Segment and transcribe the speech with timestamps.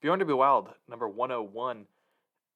[0.00, 1.86] Bjorn to Be Wild, number 101.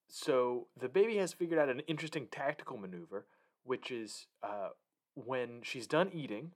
[0.08, 3.26] So the baby has figured out an interesting tactical maneuver,
[3.64, 4.68] which is uh,
[5.14, 6.52] when she's done eating,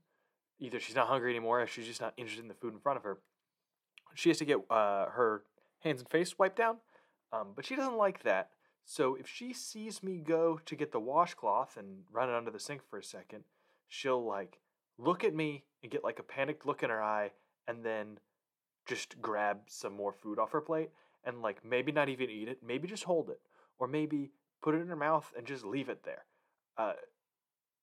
[0.61, 2.99] either she's not hungry anymore or she's just not interested in the food in front
[2.99, 3.19] of her,
[4.15, 5.43] she has to get uh, her
[5.81, 6.77] hands and face wiped down.
[7.33, 8.51] Um, but she doesn't like that.
[8.85, 12.61] So if she sees me go to get the washcloth and run it under the
[12.61, 13.43] sink for a second,
[13.89, 14.61] she'll like
[14.99, 17.33] look at me and get like a panicked look in her eye
[17.67, 18.19] and then
[18.87, 20.91] just grab some more food off her plate
[21.25, 23.41] and like maybe not even eat it, maybe just hold it,
[23.79, 24.31] or maybe
[24.63, 26.25] put it in her mouth and just leave it there.
[26.79, 26.93] Uh,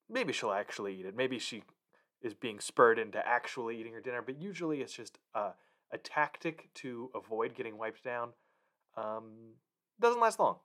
[0.10, 1.16] maybe she'll actually eat it.
[1.16, 1.64] Maybe she
[2.22, 5.52] is being spurred into actually eating her dinner, but usually it's just uh,
[5.92, 8.30] a tactic to avoid getting wiped down.
[8.96, 9.56] Um,
[10.00, 10.58] doesn't last long.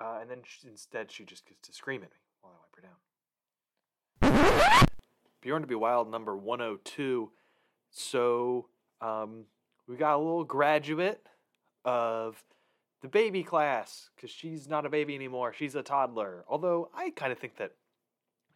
[0.00, 2.74] Uh, and then she, instead, she just gets to scream at me while I wipe
[2.76, 2.82] her
[4.80, 4.88] down.
[5.40, 7.30] Bjorn to be Wild number 102.
[7.90, 8.66] So
[9.00, 9.44] um,
[9.86, 11.26] we got a little graduate
[11.84, 12.42] of
[13.02, 15.52] the baby class because she's not a baby anymore.
[15.52, 16.44] She's a toddler.
[16.48, 17.72] Although I kind of think that,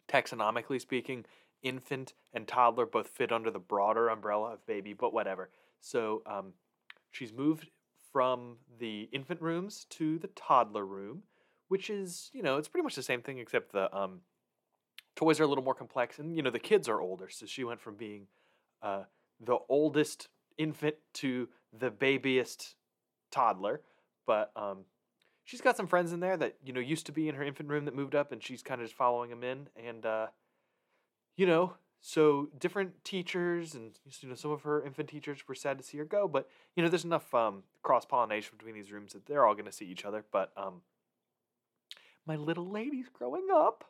[0.07, 1.25] taxonomically speaking,
[1.61, 5.49] infant and toddler both fit under the broader umbrella of baby, but whatever.
[5.81, 6.53] So um,
[7.11, 7.69] she's moved
[8.11, 11.23] from the infant rooms to the toddler room,
[11.67, 14.21] which is, you know, it's pretty much the same thing except the um,
[15.15, 17.29] toys are a little more complex and, you know, the kids are older.
[17.29, 18.27] So she went from being
[18.81, 19.03] uh,
[19.39, 20.29] the oldest
[20.59, 22.75] infant to the babyest
[23.31, 23.81] toddler,
[24.27, 24.79] but um,
[25.43, 27.69] she's got some friends in there that you know used to be in her infant
[27.69, 30.27] room that moved up, and she's kind of just following them in, and uh,
[31.35, 35.77] you know, so different teachers and you know some of her infant teachers were sad
[35.79, 39.13] to see her go, but you know there's enough um, cross pollination between these rooms
[39.13, 40.23] that they're all going to see each other.
[40.31, 40.81] But um,
[42.27, 43.85] my little lady's growing up.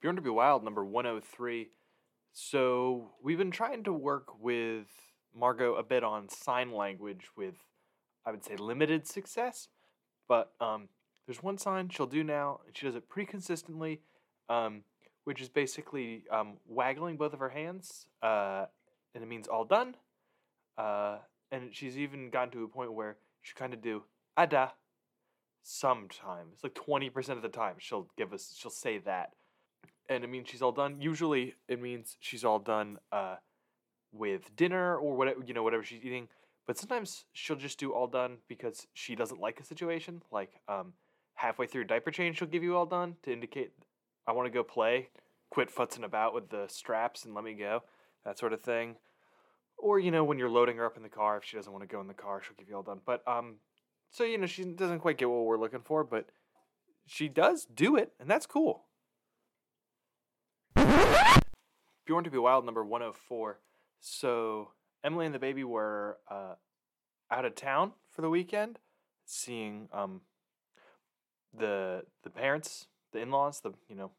[0.00, 1.68] Bjorn to be Wild number 103
[2.32, 4.86] so we've been trying to work with
[5.34, 7.54] Margot a bit on sign language with,
[8.24, 9.68] I would say, limited success.
[10.28, 10.88] But um,
[11.26, 14.00] there's one sign she'll do now, and she does it pretty consistently,
[14.48, 14.82] um,
[15.24, 18.66] which is basically um, waggling both of her hands, uh,
[19.14, 19.96] and it means all done.
[20.78, 21.18] Uh,
[21.50, 24.04] and she's even gotten to a point where she kind of do
[24.38, 24.72] ada
[25.62, 29.32] sometimes, like 20% of the time she'll give us, she'll say that
[30.10, 30.96] and it means she's all done.
[31.00, 33.36] Usually, it means she's all done uh,
[34.12, 36.28] with dinner or whatever you know whatever she's eating.
[36.66, 40.22] But sometimes she'll just do all done because she doesn't like a situation.
[40.30, 40.92] Like um,
[41.34, 43.72] halfway through diaper change, she'll give you all done to indicate
[44.26, 45.08] I want to go play.
[45.50, 47.82] Quit futzing about with the straps and let me go.
[48.24, 48.96] That sort of thing.
[49.78, 51.88] Or you know when you're loading her up in the car, if she doesn't want
[51.88, 53.00] to go in the car, she'll give you all done.
[53.06, 53.56] But um,
[54.10, 56.26] so you know she doesn't quite get what we're looking for, but
[57.06, 58.84] she does do it, and that's cool.
[62.10, 63.60] Bjorn to be Wild number 104.
[64.00, 64.72] So
[65.04, 66.54] Emily and the baby were uh,
[67.30, 68.80] out of town for the weekend,
[69.26, 70.22] seeing um,
[71.56, 74.10] the the parents, the in laws, the you know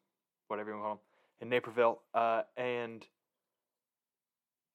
[0.47, 1.01] whatever you want to call them
[1.41, 3.07] in Naperville, uh, and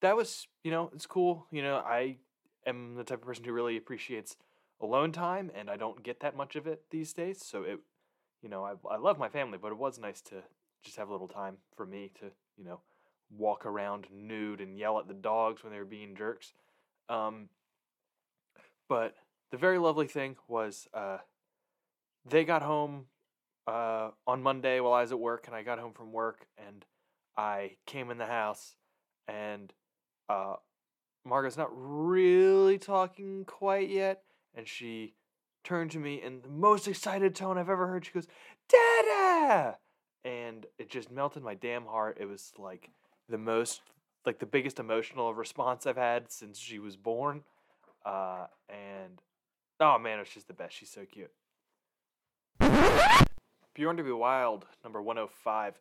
[0.02, 1.46] that was you know it's cool.
[1.50, 2.16] You know I
[2.66, 4.36] am the type of person who really appreciates
[4.78, 7.42] alone time, and I don't get that much of it these days.
[7.42, 7.80] So it,
[8.42, 10.42] you know, I I love my family, but it was nice to
[10.84, 12.26] just have a little time for me to
[12.58, 12.80] you know
[13.30, 16.52] walk around nude and yell at the dogs when they were being jerks.
[17.08, 17.48] Um,
[18.88, 19.14] but
[19.50, 21.18] the very lovely thing was uh,
[22.28, 23.06] they got home
[23.66, 26.84] uh, on Monday while I was at work, and I got home from work, and
[27.36, 28.76] I came in the house,
[29.28, 29.72] and
[30.28, 30.56] uh,
[31.24, 34.22] Margot's not really talking quite yet,
[34.54, 35.14] and she
[35.64, 38.04] turned to me in the most excited tone I've ever heard.
[38.04, 38.28] She goes,
[38.68, 39.78] "Dada!"
[40.24, 42.18] and it just melted my damn heart.
[42.20, 42.90] It was like
[43.28, 43.80] the most
[44.24, 47.42] like the biggest emotional response I've had since she was born.
[48.04, 49.20] Uh, and
[49.80, 50.76] oh man, it's just the best.
[50.76, 51.30] She's so cute.
[53.74, 55.74] Bjorn to be Wild, number 105.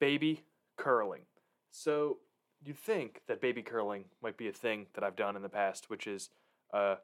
[0.00, 0.44] Baby
[0.76, 1.22] curling.
[1.70, 2.18] So
[2.64, 5.90] you'd think that baby curling might be a thing that I've done in the past,
[5.90, 6.30] which is
[6.72, 6.96] uh,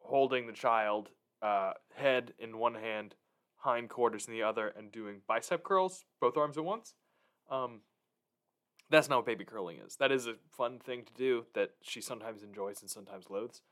[0.00, 1.10] holding the child
[1.40, 3.14] uh, head in one hand,
[3.56, 6.94] hind quarters in the other, and doing bicep curls, both arms at once.
[7.50, 7.80] Um,
[8.90, 9.96] that's not what baby curling is.
[9.96, 13.62] That is a fun thing to do that she sometimes enjoys and sometimes loathes.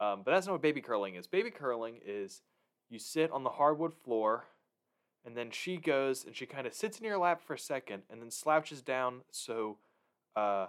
[0.00, 1.26] Um, but that's not what baby curling is.
[1.26, 2.42] Baby curling is
[2.88, 4.44] you sit on the hardwood floor,
[5.24, 8.02] and then she goes and she kind of sits in your lap for a second,
[8.10, 9.78] and then slouches down so
[10.36, 10.66] uh,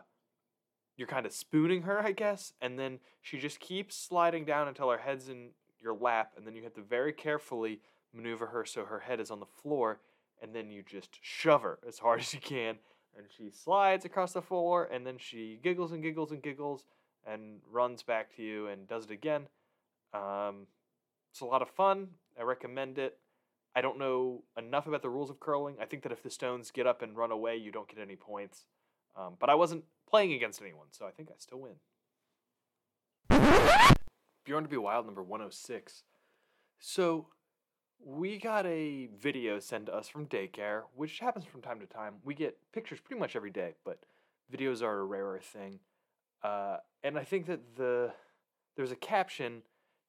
[0.98, 4.90] you're kind of spooning her, I guess, and then she just keeps sliding down until
[4.90, 5.50] her head's in
[5.82, 7.80] your lap, and then you have to very carefully
[8.14, 10.00] maneuver her so her head is on the floor,
[10.42, 12.78] and then you just shove her as hard as you can
[13.18, 16.86] and she slides across the floor and then she giggles and giggles and giggles
[17.26, 19.48] and runs back to you and does it again.
[20.14, 20.68] Um,
[21.32, 22.10] it's a lot of fun.
[22.40, 23.18] I recommend it.
[23.76, 25.76] I don't know enough about the rules of curling.
[25.82, 28.16] I think that if the stones get up and run away, you don't get any
[28.18, 28.66] points.
[29.16, 31.76] Um, but I wasn't playing against anyone, so I think I still win.
[34.44, 36.04] Bjorn to be Wild number 106.
[36.80, 37.28] So
[38.06, 42.16] we got a video sent to us from daycare, which happens from time to time.
[42.24, 44.00] We get pictures pretty much every day, but
[44.52, 45.80] videos are a rarer thing.
[46.44, 48.14] Uh, and I think that the
[48.76, 49.62] there's a caption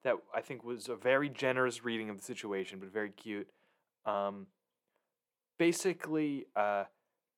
[0.05, 3.49] that I think was a very generous reading of the situation, but very cute.
[4.06, 4.47] Um,
[5.59, 6.85] basically, uh,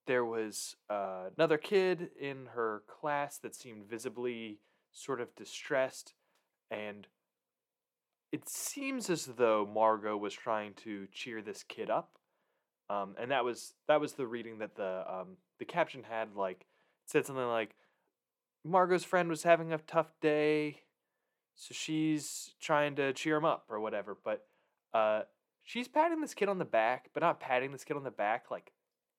[0.07, 4.61] there was uh, another kid in her class that seemed visibly
[4.93, 6.15] sort of distressed,
[6.71, 7.09] and
[8.35, 12.19] it seems as though Margot was trying to cheer this kid up.
[12.91, 16.67] Um, and that was that was the reading that the um, the caption had like
[17.07, 17.77] said something like
[18.65, 20.81] Margot's friend was having a tough day,
[21.55, 24.19] so she's trying to cheer him up or whatever.
[24.25, 24.45] But
[24.93, 25.23] uh,
[25.63, 28.51] she's patting this kid on the back, but not patting this kid on the back,
[28.51, 28.73] like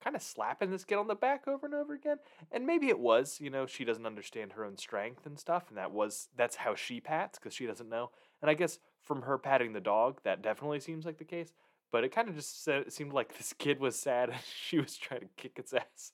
[0.03, 2.17] kind of slapping this kid on the back over and over again.
[2.51, 5.77] And maybe it was, you know, she doesn't understand her own strength and stuff, and
[5.77, 8.11] that was that's how she pats because she doesn't know.
[8.41, 11.53] And I guess from her patting the dog, that definitely seems like the case.
[11.91, 14.97] But it kind of just said, seemed like this kid was sad and she was
[14.97, 16.11] trying to kick its ass.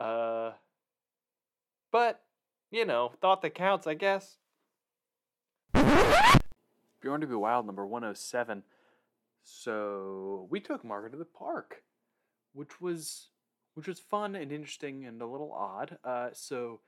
[0.00, 0.52] Uh,
[1.90, 2.22] but
[2.70, 4.36] you know, thought that counts, I guess.
[7.00, 8.62] Bjorn to be Wild number 107.
[9.42, 11.82] So we took Margaret to the park,
[12.52, 13.28] which was
[13.74, 15.98] which was fun and interesting and a little odd.
[16.02, 16.80] Uh, so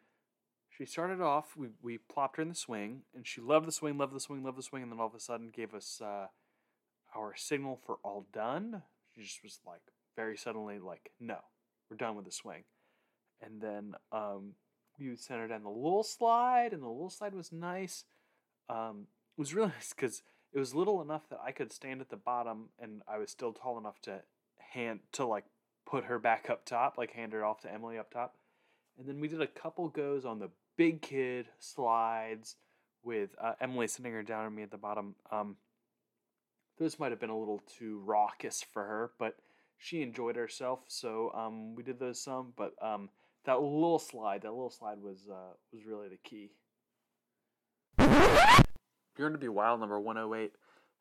[0.80, 3.98] she started off, we, we plopped her in the swing, and she loved the swing,
[3.98, 6.28] loved the swing, loved the swing, and then all of a sudden gave us uh,
[7.14, 8.82] our signal for all done.
[9.14, 9.82] She just was like,
[10.16, 11.36] very suddenly, like, no,
[11.90, 12.64] we're done with the swing.
[13.42, 14.54] And then um,
[14.98, 18.04] we sent her down the little slide, and the little slide was nice.
[18.70, 22.08] Um, it was really nice because it was little enough that I could stand at
[22.08, 24.22] the bottom, and I was still tall enough to
[24.72, 25.44] hand to like
[25.86, 28.36] put her back up top, like hand her off to Emily up top.
[28.98, 30.48] And then we did a couple goes on the
[30.80, 32.56] big kid slides
[33.02, 35.14] with uh, Emily sitting her down and me at the bottom.
[35.30, 35.56] Um,
[36.78, 39.34] those might have been a little too raucous for her, but
[39.76, 42.54] she enjoyed herself, so um, we did those some.
[42.56, 43.10] But um,
[43.44, 46.52] that little slide, that little slide was uh, was really the key.
[47.98, 50.52] Bjorn to be wild number one hundred eight.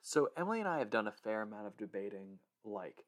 [0.01, 3.05] So Emily and I have done a fair amount of debating, like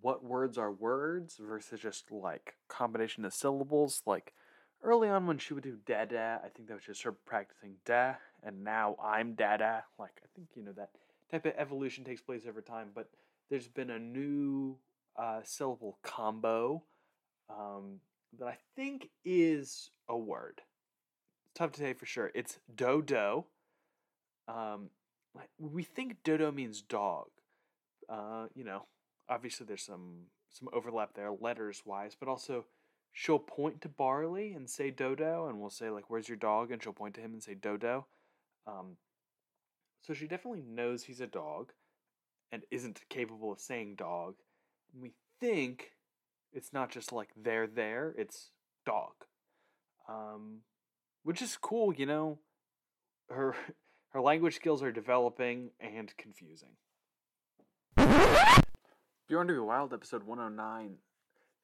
[0.00, 4.02] what words are words versus just like combination of syllables.
[4.06, 4.34] Like
[4.82, 8.14] early on when she would do dada, I think that was just her practicing da,
[8.42, 9.84] and now I'm dada.
[9.98, 10.90] Like I think you know that
[11.30, 12.88] type of evolution takes place over time.
[12.94, 13.08] But
[13.50, 14.76] there's been a new
[15.16, 16.82] uh, syllable combo
[17.50, 18.00] um,
[18.38, 20.62] that I think is a word.
[21.44, 22.30] It's tough to say for sure.
[22.34, 23.46] It's dodo.
[24.48, 24.90] Um,
[25.58, 27.28] we think dodo means dog.
[28.08, 28.86] Uh, you know,
[29.28, 32.66] obviously there's some some overlap there letters wise, but also
[33.12, 36.82] she'll point to Barley and say Dodo, and we'll say like, "Where's your dog?" and
[36.82, 38.06] she'll point to him and say Dodo.
[38.66, 38.96] Um,
[40.00, 41.72] so she definitely knows he's a dog,
[42.50, 44.36] and isn't capable of saying dog.
[44.92, 45.92] And we think
[46.52, 48.50] it's not just like they're there; it's
[48.86, 49.12] dog,
[50.08, 50.60] um,
[51.22, 51.92] which is cool.
[51.92, 52.38] You know,
[53.28, 53.54] her
[54.10, 56.76] her language skills are developing and confusing.
[59.28, 60.96] Bjorn to be Wild, episode 109.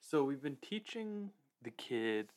[0.01, 1.31] So we've been teaching
[1.63, 2.33] the kid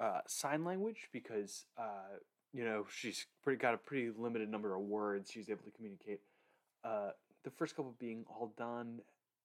[0.00, 2.18] uh, sign language because uh,
[2.52, 6.20] you know she's pretty got a pretty limited number of words she's able to communicate.
[6.84, 7.10] Uh,
[7.44, 9.00] the first couple being all done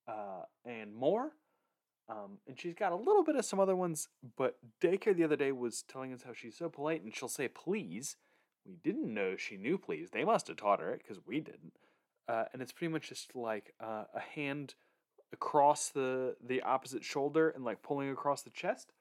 [0.08, 1.32] uh, and more.
[2.10, 5.36] Um, and she's got a little bit of some other ones, but daycare the other
[5.36, 8.16] day was telling us how she's so polite and she'll say please.
[8.66, 10.10] We didn't know she knew please.
[10.12, 11.74] They must have taught her it because we didn't.
[12.28, 14.76] Uh, and it's pretty much just like uh, a hand
[15.34, 18.94] across the the opposite shoulder and like pulling across the chest.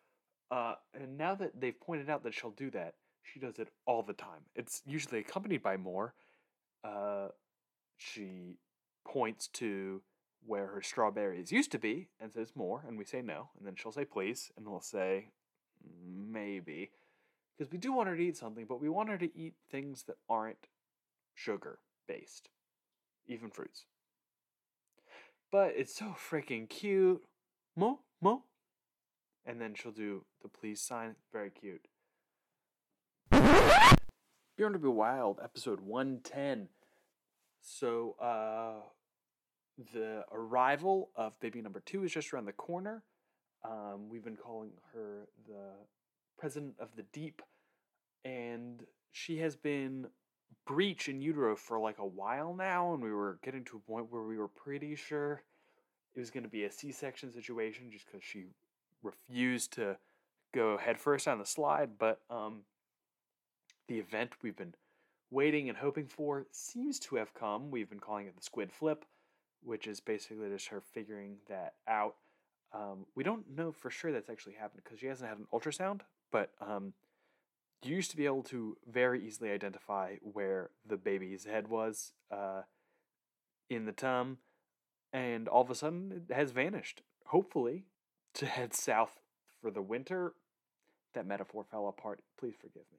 [0.50, 4.02] Uh, and now that they've pointed out that she'll do that, she does it all
[4.02, 4.42] the time.
[4.54, 6.14] It's usually accompanied by more.
[6.84, 7.28] Uh,
[7.96, 8.58] she
[9.04, 10.02] points to
[10.46, 13.74] where her strawberries used to be and says more, and we say no, and then
[13.74, 15.30] she'll say please, and we'll say
[16.30, 16.90] maybe,
[17.56, 20.04] because we do want her to eat something, but we want her to eat things
[20.04, 20.68] that aren't
[21.34, 22.48] sugar based,
[23.26, 23.86] even fruits.
[25.50, 27.22] But it's so freaking cute.
[27.76, 28.42] Mo, mo.
[29.44, 31.14] And then she'll do the please sign.
[31.32, 31.86] Very cute.
[34.56, 36.68] Bjorn to be Wild, episode 110.
[37.60, 38.82] So, uh,
[39.92, 43.02] the arrival of baby number two is just around the corner.
[43.64, 45.72] Um, we've been calling her the
[46.38, 47.42] president of the deep,
[48.24, 50.06] and she has been
[50.66, 54.10] breech in utero for like a while now, and we were getting to a point
[54.10, 55.42] where we were pretty sure
[56.14, 58.46] it was going to be a C-section situation, just because she
[59.02, 59.96] refused to
[60.54, 61.90] go headfirst on the slide.
[61.98, 62.62] But um,
[63.88, 64.74] the event we've been
[65.30, 67.70] waiting and hoping for seems to have come.
[67.70, 69.04] We've been calling it the squid flip,
[69.62, 72.14] which is basically just her figuring that out.
[72.72, 76.00] Um, we don't know for sure that's actually happened because she hasn't had an ultrasound,
[76.32, 76.92] but um,
[77.82, 82.62] you used to be able to very easily identify where the baby's head was uh,
[83.68, 84.38] in the tum,
[85.12, 87.02] and all of a sudden it has vanished.
[87.26, 87.84] Hopefully,
[88.34, 89.20] to head south
[89.60, 90.34] for the winter.
[91.14, 92.20] That metaphor fell apart.
[92.38, 92.98] Please forgive me.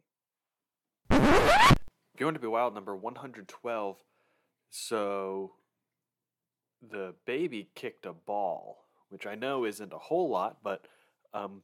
[2.17, 3.97] Going to be wild number 112.
[4.69, 5.51] So
[6.81, 10.85] the baby kicked a ball, which I know isn't a whole lot, but
[11.33, 11.61] um,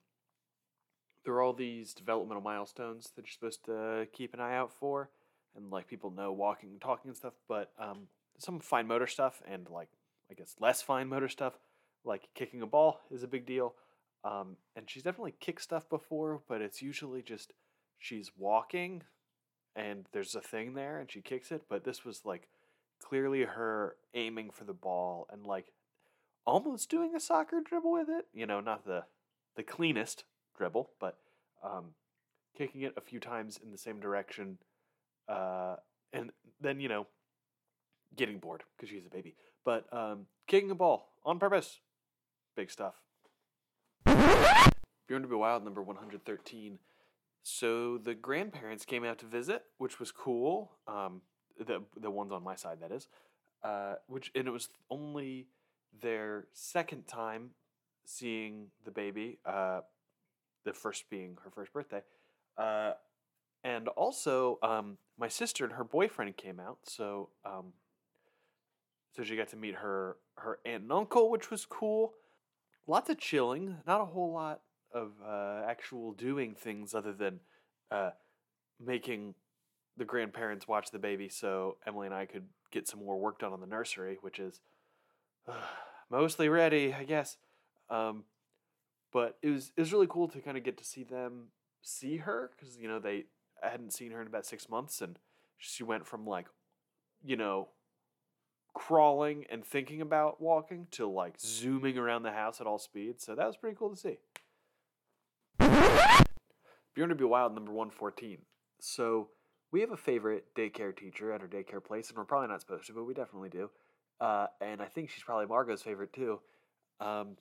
[1.26, 5.10] there are all these developmental milestones that you're supposed to keep an eye out for,
[5.56, 7.34] and like people know walking and talking and stuff.
[7.48, 9.90] But um, some fine motor stuff and like
[10.30, 11.54] I guess less fine motor stuff,
[12.04, 13.76] like kicking a ball, is a big deal.
[14.24, 17.54] Um, and she's definitely kicked stuff before, but it's usually just
[18.00, 19.04] she's walking
[19.76, 21.64] and there's a thing there and she kicks it.
[21.70, 22.48] But this was like
[23.02, 25.74] clearly her aiming for the ball and like
[26.46, 28.28] almost doing a soccer dribble with it.
[28.34, 29.04] You know, not the
[29.56, 30.24] the cleanest
[30.58, 31.18] dribble, but
[31.64, 31.94] um,
[32.58, 34.58] kicking it a few times in the same direction,
[35.28, 35.76] uh,
[36.12, 36.32] and
[36.62, 37.08] then you know
[38.16, 39.36] getting bored because she's a baby.
[39.66, 41.80] But um, kicking a ball on purpose,
[42.56, 42.96] big stuff.
[45.08, 46.80] Bjorn to be Wild number 113.
[47.44, 50.72] So the grandparents came out to visit, which was cool.
[50.88, 51.22] Um,
[51.58, 53.08] the the ones on my side, that is.
[53.64, 55.48] Uh, which and it was only
[56.02, 57.52] their second time
[58.06, 59.40] seeing the baby.
[59.46, 59.82] Uh,
[60.66, 62.02] the first being her first birthday.
[62.58, 62.94] Uh,
[63.64, 67.74] and also, um, my sister and her boyfriend came out, so um,
[69.16, 72.14] so she got to meet her her aunt and uncle, which was cool.
[72.88, 74.62] Lots of chilling, not a whole lot
[74.94, 77.40] of uh, actual doing things other than
[77.90, 78.12] uh,
[78.84, 79.36] making
[79.96, 83.54] the grandparents watch the baby, so Emily and I could get some more work done
[83.54, 84.60] on the nursery, which is
[86.10, 87.38] mostly ready, I guess.
[87.90, 88.24] Um,
[89.14, 91.50] but it was it was really cool to kind of get to see them
[91.82, 93.26] see her because you know they
[93.64, 95.18] I hadn't seen her in about six months, and
[95.58, 96.48] she went from like,
[97.24, 97.70] you know,
[98.74, 103.24] crawling and thinking about walking to like zooming around the house at all speeds.
[103.24, 104.18] So that was pretty cool to see.
[106.94, 108.40] Bjorn to be wild number one fourteen.
[108.80, 109.30] So
[109.72, 112.88] we have a favorite daycare teacher at our daycare place, and we're probably not supposed
[112.88, 113.70] to, but we definitely do.
[114.20, 116.40] Uh, and I think she's probably Margot's favorite too.
[117.00, 117.38] Um,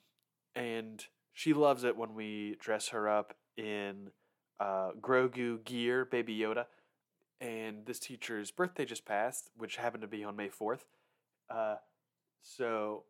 [0.55, 4.11] and she loves it when we dress her up in
[4.59, 6.65] uh, Grogu gear, Baby Yoda.
[7.41, 10.85] And this teacher's birthday just passed, which happened to be on May 4th.
[11.49, 11.75] Uh,
[12.41, 13.03] so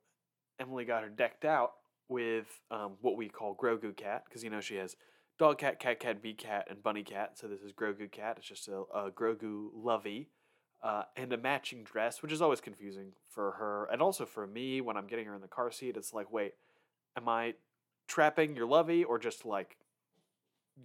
[0.59, 1.73] Emily got her decked out
[2.07, 4.95] with um, what we call Grogu Cat, because you know she has
[5.37, 7.37] dog cat, cat cat, bee cat, and bunny cat.
[7.37, 8.37] So this is Grogu Cat.
[8.37, 10.29] It's just a, a Grogu lovey.
[10.81, 14.81] Uh, and a matching dress, which is always confusing for her and also for me
[14.81, 15.95] when I'm getting her in the car seat.
[15.95, 16.55] It's like, wait,
[17.15, 17.53] am I
[18.07, 19.77] trapping your lovey or just like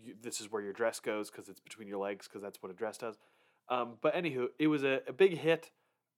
[0.02, 2.70] you, this is where your dress goes because it's between your legs because that's what
[2.70, 3.16] a dress does.
[3.68, 5.70] Um, but anywho, it was a, a big hit.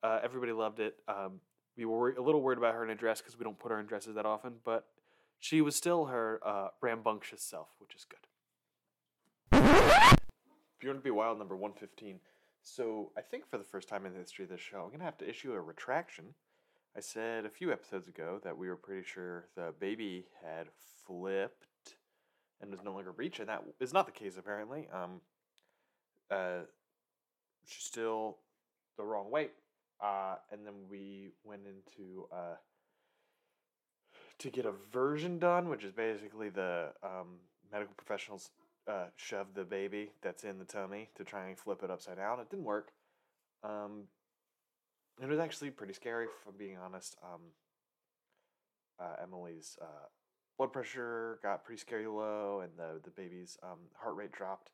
[0.02, 0.97] Uh, everybody loved it.
[1.09, 1.40] Um,
[1.76, 3.80] we were a little worried about her in a dress because we don't put her
[3.80, 4.87] in dresses that often, but
[5.38, 8.19] she was still her uh, rambunctious self, which is good.
[10.80, 12.21] Bjorn to be Wild number 115.
[12.62, 14.99] So I think for the first time in the history of this show, I'm going
[15.00, 16.26] to have to issue a retraction.
[16.97, 20.66] I said a few episodes ago that we were pretty sure the baby had
[21.06, 21.66] flipped
[22.61, 24.88] and was no longer breech, and that is not the case apparently.
[24.92, 25.20] Um,
[26.30, 26.61] uh,
[27.64, 28.38] she's still
[28.97, 29.52] the wrong weight.
[30.02, 32.56] Uh, and then we went into uh,
[34.38, 37.38] to get a version done, which is basically the um,
[37.70, 38.50] medical professionals
[38.88, 42.40] uh, shove the baby that's in the tummy to try and flip it upside down.
[42.40, 42.92] It didn't work.
[43.62, 44.04] Um,
[45.22, 47.16] it was actually pretty scary, if I'm being honest.
[47.22, 47.40] Um,
[48.98, 50.08] uh, Emily's uh,
[50.56, 54.70] blood pressure got pretty scary low, and the the baby's um, heart rate dropped.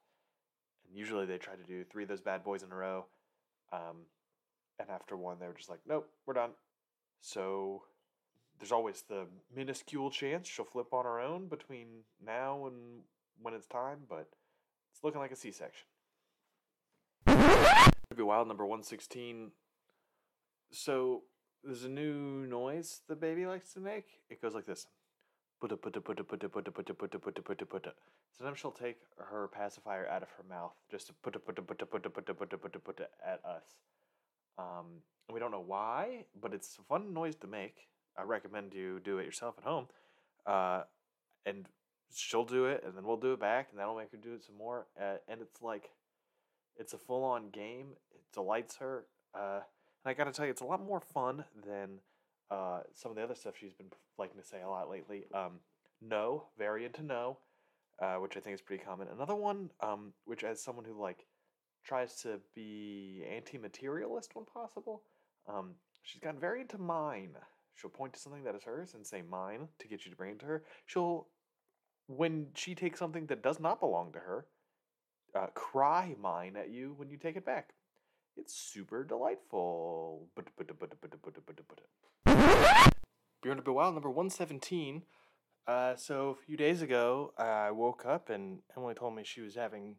[0.87, 3.07] And usually they try to do three of those bad boys in a row.
[3.73, 4.07] Um,
[4.79, 6.51] and after one, they were just like, "Nope, we're done."
[7.21, 7.83] So
[8.59, 13.03] there's always the minuscule chance she'll flip on her own between now and
[13.43, 14.29] when it's time, but
[14.93, 15.87] it's looking like a C-section.
[18.17, 19.51] Be wild number one sixteen.
[20.71, 21.23] So
[21.63, 24.21] there's a new noise the baby likes to make.
[24.31, 24.87] It goes like this.
[28.39, 33.65] Sometimes she'll take her pacifier out of her mouth just to put put at us.
[34.59, 37.89] Um, we don't know why, but it's a fun noise to make.
[38.19, 39.87] I recommend you do it yourself at home.
[40.47, 40.83] Uh,
[41.45, 41.67] and
[42.15, 44.45] she'll do it, and then we'll do it back, and that'll make her do it
[44.45, 44.87] some more.
[45.01, 45.91] Uh, and it's like,
[46.77, 47.89] it's a full on game.
[48.15, 49.07] It delights her.
[49.35, 49.61] Uh,
[50.07, 51.99] and I gotta tell you, it's a lot more fun than
[52.49, 55.25] uh, some of the other stuff she's been liking to say a lot lately.
[55.35, 55.55] Um,
[56.01, 57.39] no, very into no,
[58.01, 59.09] uh, which I think is pretty common.
[59.13, 61.27] Another one, um, which as someone who like
[61.85, 65.03] tries to be anti-materialist when possible,
[65.49, 65.73] um,
[66.05, 67.31] she's gotten very into mine.
[67.75, 70.31] She'll point to something that is hers and say mine to get you to bring
[70.31, 70.63] it to her.
[70.87, 71.27] She'll,
[72.07, 74.47] when she takes something that does not belong to her,
[75.35, 77.71] uh, cry mine at you when you take it back.
[78.37, 80.29] It's super delightful.
[83.43, 85.03] Bjorn a Wild number 117.
[85.67, 89.55] Uh, so a few days ago, I woke up and Emily told me she was
[89.55, 89.97] having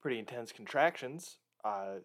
[0.00, 1.38] pretty intense contractions.
[1.64, 1.96] Uh,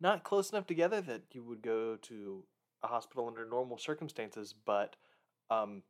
[0.00, 2.44] not close enough together that you would go to
[2.82, 4.96] a hospital under normal circumstances, but
[5.50, 5.82] um,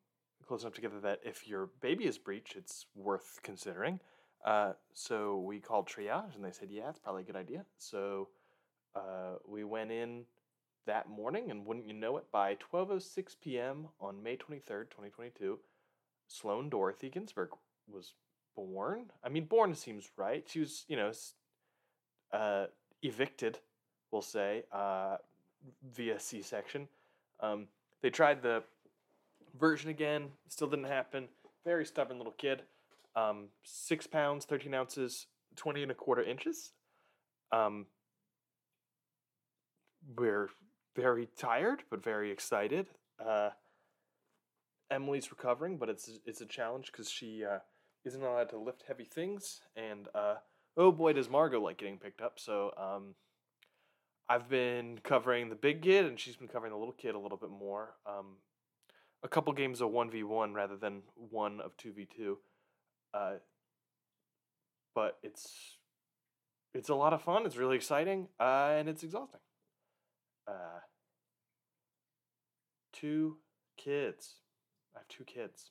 [0.47, 4.01] close enough together that if your baby is breech, it's worth considering.
[4.45, 8.29] Uh, so we called triage, and they said, "Yeah, it's probably a good idea." So
[8.95, 10.25] uh, we went in
[10.87, 13.88] that morning, and wouldn't you know it, by 12:06 p.m.
[14.00, 15.59] on May 23rd, 2022,
[16.26, 17.50] Sloane Dorothy Ginsburg
[17.87, 18.14] was
[18.57, 19.12] born.
[19.23, 20.45] I mean, born seems right.
[20.49, 21.12] She was, you know,
[22.33, 22.66] uh,
[23.02, 23.59] evicted,
[24.11, 25.16] we'll say, uh,
[25.95, 26.88] via C-section.
[27.40, 27.66] Um,
[28.02, 28.62] they tried the
[29.59, 31.28] version again, still didn't happen.
[31.64, 32.62] Very stubborn little kid.
[33.16, 35.26] Um, six pounds, 13 ounces,
[35.57, 36.73] 20 and a quarter inches.
[37.50, 37.87] Um,
[40.17, 40.49] we're
[40.97, 42.87] very tired, but very excited.
[43.25, 43.50] Uh,
[44.90, 47.59] Emily's recovering, but it's it's a challenge because she uh,
[48.05, 50.37] isn't allowed to lift heavy things, and uh,
[50.76, 52.38] oh boy, does Margot like getting picked up.
[52.38, 53.14] So um,
[54.28, 57.38] I've been covering the big kid, and she's been covering the little kid a little
[57.38, 57.94] bit more.
[58.07, 58.37] Um,
[59.23, 62.38] a couple games of one v one rather than one of two v two.
[63.12, 63.35] Uh,
[64.94, 65.77] but it's
[66.75, 67.44] it's a lot of fun.
[67.44, 69.40] It's really exciting, uh, and it's exhausting.
[70.49, 70.81] Uh,
[72.93, 73.37] two
[73.77, 74.37] kids.
[74.95, 75.71] I have two kids.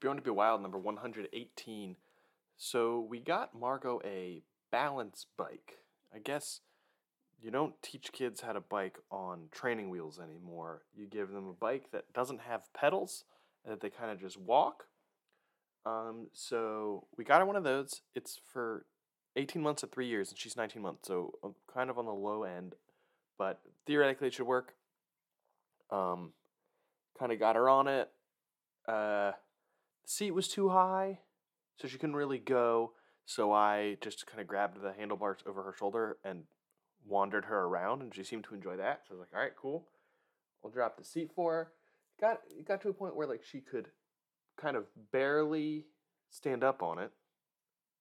[0.00, 1.96] Bjorn to be Wild, number 118.
[2.56, 5.78] So we got Margot a balance bike.
[6.14, 6.60] I guess
[7.42, 10.82] you don't teach kids how to bike on training wheels anymore.
[10.94, 13.24] You give them a bike that doesn't have pedals
[13.64, 14.84] and that they kind of just walk.
[15.84, 18.02] Um, so we got her one of those.
[18.14, 18.86] It's for
[19.36, 22.12] 18 months to three years, and she's 19 months, so uh, kind of on the
[22.12, 22.74] low end,
[23.38, 24.74] but theoretically it should work.
[25.90, 26.32] Um,
[27.18, 28.10] kind of got her on it.
[28.88, 29.32] Uh,
[30.02, 31.20] the seat was too high,
[31.80, 32.92] so she couldn't really go.
[33.26, 36.44] So I just kind of grabbed the handlebars over her shoulder and
[37.06, 39.02] wandered her around, and she seemed to enjoy that.
[39.06, 39.88] So I was like, "All right, cool.
[40.64, 41.72] I'll drop the seat for her."
[42.20, 43.90] Got it got to a point where like she could
[44.56, 45.86] kind of barely
[46.30, 47.10] stand up on it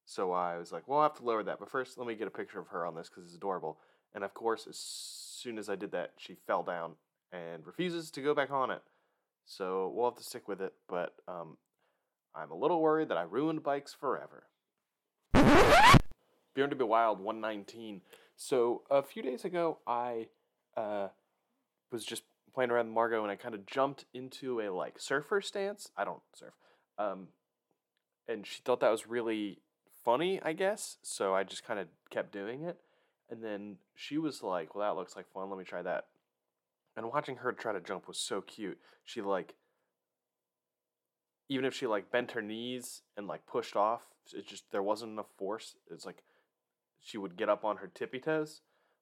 [0.06, 1.60] so I was like, well, I'll have to lower that.
[1.60, 3.80] But first, let me get a picture of her on this because it's adorable.
[4.14, 6.94] And of course, as soon as I did that, she fell down
[7.32, 8.82] and refuses to go back on it.
[9.46, 10.74] So we'll have to stick with it.
[10.88, 11.58] But um,
[12.36, 14.44] I'm a little worried that I ruined bikes forever.
[15.34, 18.02] Be Wild 119.
[18.38, 20.28] So a few days ago, I
[20.78, 21.10] uh,
[21.92, 25.42] was just playing around with Margot and I kind of jumped into a like surfer
[25.42, 25.92] stance.
[25.98, 26.54] I don't surf.
[26.98, 27.28] Um,
[28.28, 29.60] and she thought that was really
[30.06, 30.98] funny, I guess.
[31.02, 32.78] So I just kind of kept doing it.
[33.30, 35.50] And then she was like, well, that looks like fun.
[35.50, 36.06] Let me try that.
[36.96, 38.78] And watching her try to jump was so cute.
[39.04, 39.56] She like,
[41.50, 45.12] even if she like bent her knees and like pushed off, it just, there wasn't
[45.12, 45.76] enough force.
[45.92, 46.24] It's like
[47.02, 48.62] she would get up on her tippy toes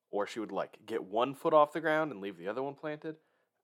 [0.09, 2.75] or she would like get one foot off the ground and leave the other one
[2.75, 3.17] planted.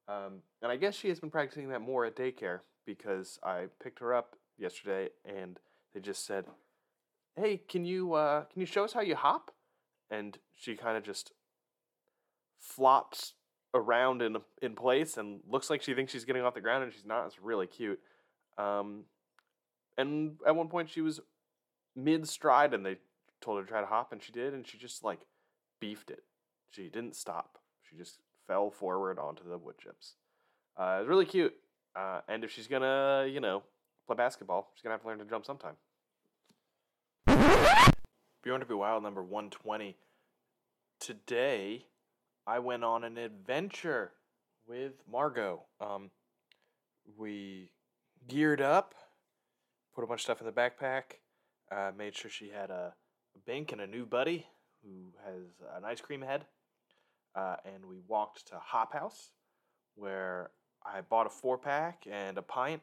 [0.08, 4.00] Um, and I guess she has been practicing that more at daycare because I picked
[4.00, 5.60] her up yesterday and
[5.94, 6.46] they just said,
[7.36, 9.52] hey, can you uh, can you show us how you hop?
[10.12, 11.32] And she kind of just
[12.58, 13.34] flops
[13.74, 16.94] around in in place and looks like she thinks she's getting off the ground and
[16.94, 17.26] she's not.
[17.26, 18.00] It's really cute.
[18.58, 19.04] Um,
[19.98, 21.20] and at one point she was
[21.96, 22.98] mid stride and they
[23.42, 25.20] told her to try to hop and she did and she just like
[25.80, 26.24] beefed it.
[26.72, 27.58] She didn't stop.
[27.90, 30.16] She just fell forward onto the wood chips.
[30.78, 31.54] Uh, it was really cute.
[31.96, 33.64] Uh, and if she's gonna, you know,
[34.08, 35.76] play basketball, she's gonna have to learn to jump sometime.
[38.50, 39.96] Bjorn to be Wild number 120.
[41.00, 41.86] Today,
[42.48, 44.14] I went on an adventure
[44.68, 45.62] with Margot.
[45.80, 46.10] Um,
[47.16, 47.70] we
[48.28, 48.96] geared up
[49.94, 51.20] put a bunch of stuff in the backpack.
[51.72, 52.96] Uh, made sure she had a,
[53.36, 54.48] a bink and a new buddy
[54.84, 55.44] who has
[55.78, 56.48] an ice cream head.
[57.36, 59.30] Uh, and we walked to Hop House,
[59.94, 60.50] where
[60.84, 62.82] I bought a four pack and a pint,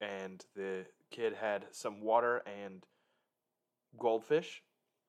[0.00, 2.86] and the kid had some water and
[3.98, 4.62] goldfish.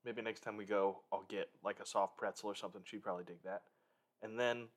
[0.06, 2.82] Maybe next time we go, I'll get like a soft pretzel or something.
[2.86, 3.64] She'd probably dig that.
[4.22, 4.68] And then,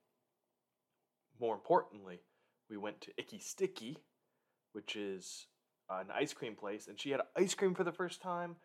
[1.41, 2.21] more importantly,
[2.69, 3.99] we went to Icky Sticky,
[4.73, 5.47] which is
[5.91, 8.57] an ice cream place, and she had ice cream for the first time.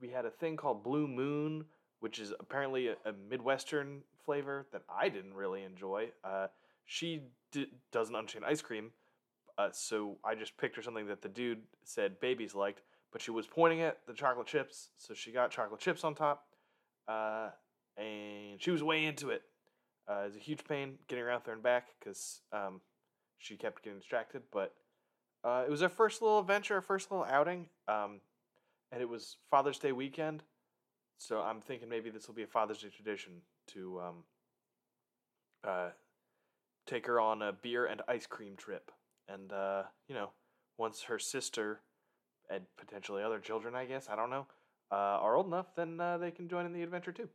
[0.00, 1.64] We had a thing called Blue Moon,
[2.00, 6.10] which is apparently a, a Midwestern flavor that I didn't really enjoy.
[6.22, 6.48] Uh,
[6.86, 8.92] she d- doesn't understand ice cream,
[9.56, 13.30] uh, so I just picked her something that the dude said babies liked, but she
[13.30, 16.44] was pointing at the chocolate chips, so she got chocolate chips on top,
[17.06, 17.50] uh,
[17.96, 19.42] and she was way into it.
[20.08, 22.80] Uh, it was a huge pain getting around there and back because um,
[23.38, 24.74] she kept getting distracted, but
[25.44, 28.20] uh, it was our first little adventure, our first little outing, um,
[28.90, 30.42] and it was Father's Day weekend.
[31.18, 33.32] So I'm thinking maybe this will be a Father's Day tradition
[33.68, 34.14] to um,
[35.66, 35.88] uh,
[36.86, 38.90] take her on a beer and ice cream trip.
[39.28, 40.30] And, uh, you know,
[40.78, 41.80] once her sister
[42.50, 44.46] and potentially other children, I guess, I don't know,
[44.90, 47.28] uh, are old enough, then uh, they can join in the adventure too.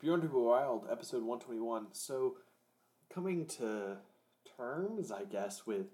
[0.00, 1.88] Bjorn to Wild, episode 121.
[1.92, 2.36] So,
[3.12, 3.98] coming to
[4.56, 5.88] terms, I guess, with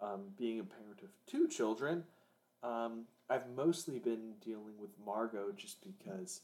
[0.00, 2.04] um, being a parent of two children,
[2.62, 6.40] um, I've mostly been dealing with Margot just because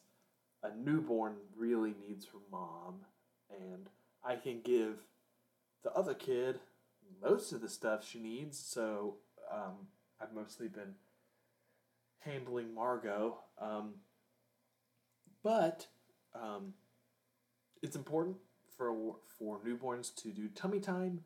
[0.62, 2.96] a newborn really needs her mom,
[3.50, 3.88] and
[4.22, 4.98] I can give
[5.82, 6.60] the other kid
[7.22, 9.16] most of the stuff she needs, so
[9.52, 9.88] um,
[10.20, 10.94] I've mostly been
[12.20, 13.38] handling Margot.
[13.60, 13.94] Um,
[15.42, 15.86] but
[16.34, 16.74] um,
[17.82, 18.36] it's important
[18.76, 21.20] for for newborns to do tummy time,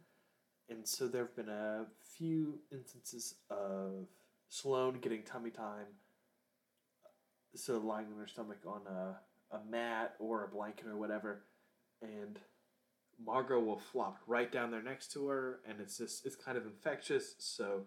[0.68, 4.06] and so there have been a few instances of
[4.48, 5.86] Sloane getting tummy time,
[7.54, 11.44] so lying on her stomach on a, a mat or a blanket or whatever,
[12.02, 12.38] and
[13.24, 16.64] Margot will flop right down there next to her, and it's just it's kind of
[16.66, 17.34] infectious.
[17.38, 17.82] So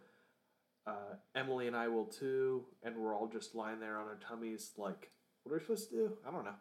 [0.85, 4.71] uh, Emily and I will too, and we're all just lying there on our tummies,
[4.77, 5.11] like
[5.43, 6.17] what are we supposed to do?
[6.27, 6.55] I don't know,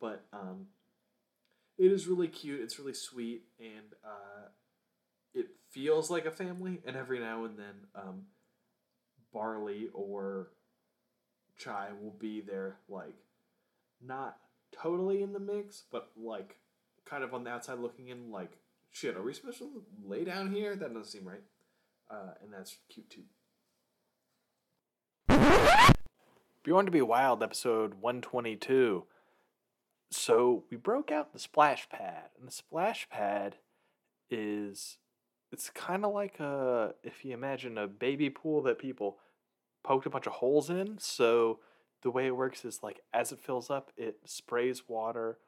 [0.00, 0.66] but um,
[1.78, 2.60] it is really cute.
[2.60, 4.48] It's really sweet, and uh,
[5.34, 6.80] it feels like a family.
[6.84, 8.22] And every now and then, um,
[9.32, 10.48] Barley or
[11.56, 13.16] Chai will be there, like
[14.04, 14.36] not
[14.72, 16.56] totally in the mix, but like
[17.08, 18.58] kind of on the outside looking in, like,
[18.90, 20.76] shit, are we supposed to lay down here?
[20.76, 21.42] That doesn't seem right.
[22.10, 23.24] Uh, and that's cute too.
[26.64, 29.04] Bjorn to be Wild, episode 122.
[30.10, 33.56] So we broke out the splash pad, and the splash pad
[34.30, 34.98] is
[35.52, 39.18] it's kind of like a if you imagine a baby pool that people
[39.84, 40.98] poked a bunch of holes in.
[40.98, 41.60] So
[42.02, 45.38] the way it works is like as it fills up, it sprays water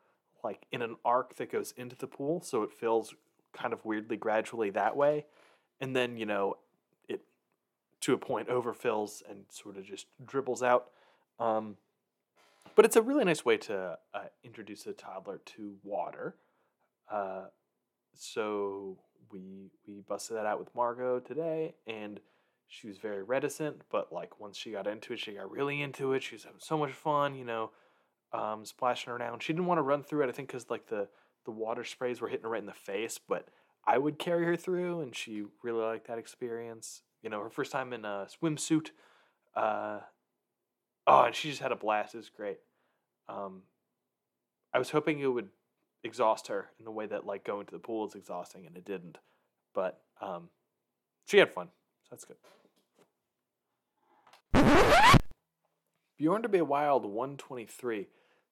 [0.45, 3.15] like in an arc that goes into the pool, so it fills
[3.53, 5.27] kind of weirdly gradually that way,
[5.81, 6.57] and then you know
[7.09, 7.23] it
[8.01, 10.91] to a point overfills and sort of just dribbles out.
[11.39, 11.77] Um,
[12.75, 16.37] but it's a really nice way to uh, introduce a toddler to water.
[17.11, 17.47] Uh,
[18.15, 18.99] so
[19.33, 22.21] we we busted that out with Margot today, and
[22.69, 23.83] she was very reticent.
[23.91, 26.23] But like once she got into it, she got really into it.
[26.23, 27.71] She was having so much fun, you know
[28.33, 29.43] um, splashing around.
[29.43, 31.09] She didn't want to run through it, I think, because like the
[31.45, 33.19] the water sprays were hitting her right in the face.
[33.19, 33.49] But
[33.87, 37.03] I would carry her through, and she really liked that experience.
[37.23, 38.91] You know, her first time in a swimsuit.
[39.55, 40.01] Uh,
[41.07, 42.15] oh, and she just had a blast.
[42.15, 42.59] It was great.
[43.29, 43.63] Um,
[44.73, 45.49] I was hoping it would
[46.03, 48.85] exhaust her in the way that like going to the pool is exhausting, and it
[48.85, 49.19] didn't.
[49.75, 50.49] But um,
[51.27, 51.69] she had fun,
[52.03, 52.37] so that's good.
[56.19, 58.09] Bjorn to be Wild 123.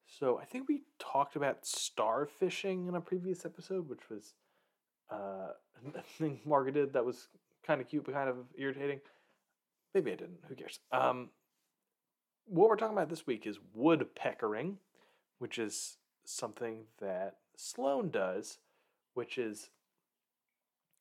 [0.09, 4.35] So I think we talked about starfishing in a previous episode, which was
[5.11, 5.53] uh,
[5.95, 7.29] a thing Margaret did that was
[7.67, 9.01] kind of cute but kind of irritating.
[9.95, 10.39] Maybe I didn't.
[10.49, 10.81] Who cares?
[10.93, 11.31] Um,
[12.47, 14.77] what we're talking about this week is woodpeckering,
[15.39, 18.59] which is something that Sloane does,
[19.15, 19.71] which is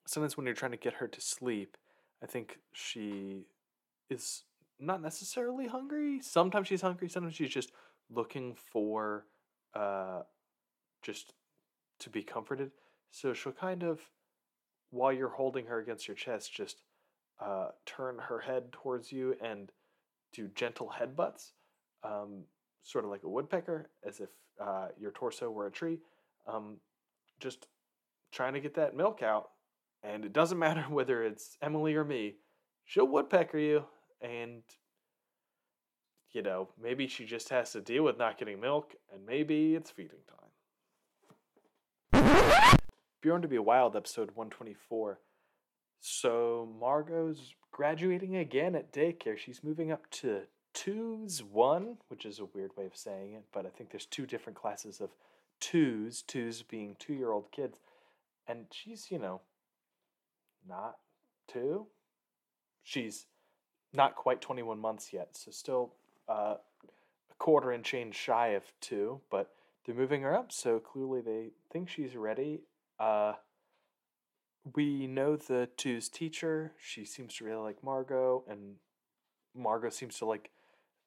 [0.05, 1.77] sometimes when you're trying to get her to sleep,
[2.21, 3.45] I think she
[4.09, 4.43] is
[4.79, 6.19] not necessarily hungry.
[6.21, 7.09] Sometimes she's hungry.
[7.09, 7.71] Sometimes she's just
[8.09, 9.25] looking for
[9.73, 10.21] uh,
[11.01, 11.33] just
[11.99, 12.71] to be comforted.
[13.11, 14.01] So she'll kind of,
[14.91, 16.81] while you're holding her against your chest, just
[17.39, 19.71] uh, turn her head towards you and
[20.33, 21.51] do gentle headbutts,
[22.03, 22.43] um,
[22.83, 25.99] sort of like a woodpecker, as if uh, your torso were a tree.
[26.47, 26.77] Um,
[27.39, 27.67] just
[28.31, 29.49] trying to get that milk out.
[30.03, 32.35] And it doesn't matter whether it's Emily or me,
[32.85, 33.85] she'll woodpecker you,
[34.21, 34.63] and
[36.31, 39.91] you know maybe she just has to deal with not getting milk, and maybe it's
[39.91, 40.37] feeding time.
[43.21, 45.19] Bjorn to be Wild, episode one twenty four.
[45.99, 49.37] So Margot's graduating again at daycare.
[49.37, 53.65] She's moving up to twos one, which is a weird way of saying it, but
[53.65, 55.09] I think there's two different classes of
[55.59, 57.79] twos, twos being two year old kids.
[58.47, 59.41] And she's, you know,
[60.67, 60.97] not
[61.51, 61.87] two.
[62.83, 63.25] She's
[63.93, 65.93] not quite 21 months yet, so still
[66.29, 66.55] uh,
[67.31, 69.51] a quarter and change shy of two, but
[69.85, 72.61] they're moving her up, so clearly they think she's ready.
[72.99, 73.33] Uh,
[74.75, 76.73] we know the two's teacher.
[76.77, 78.75] She seems to really like Margot, and
[79.55, 80.51] Margot seems to like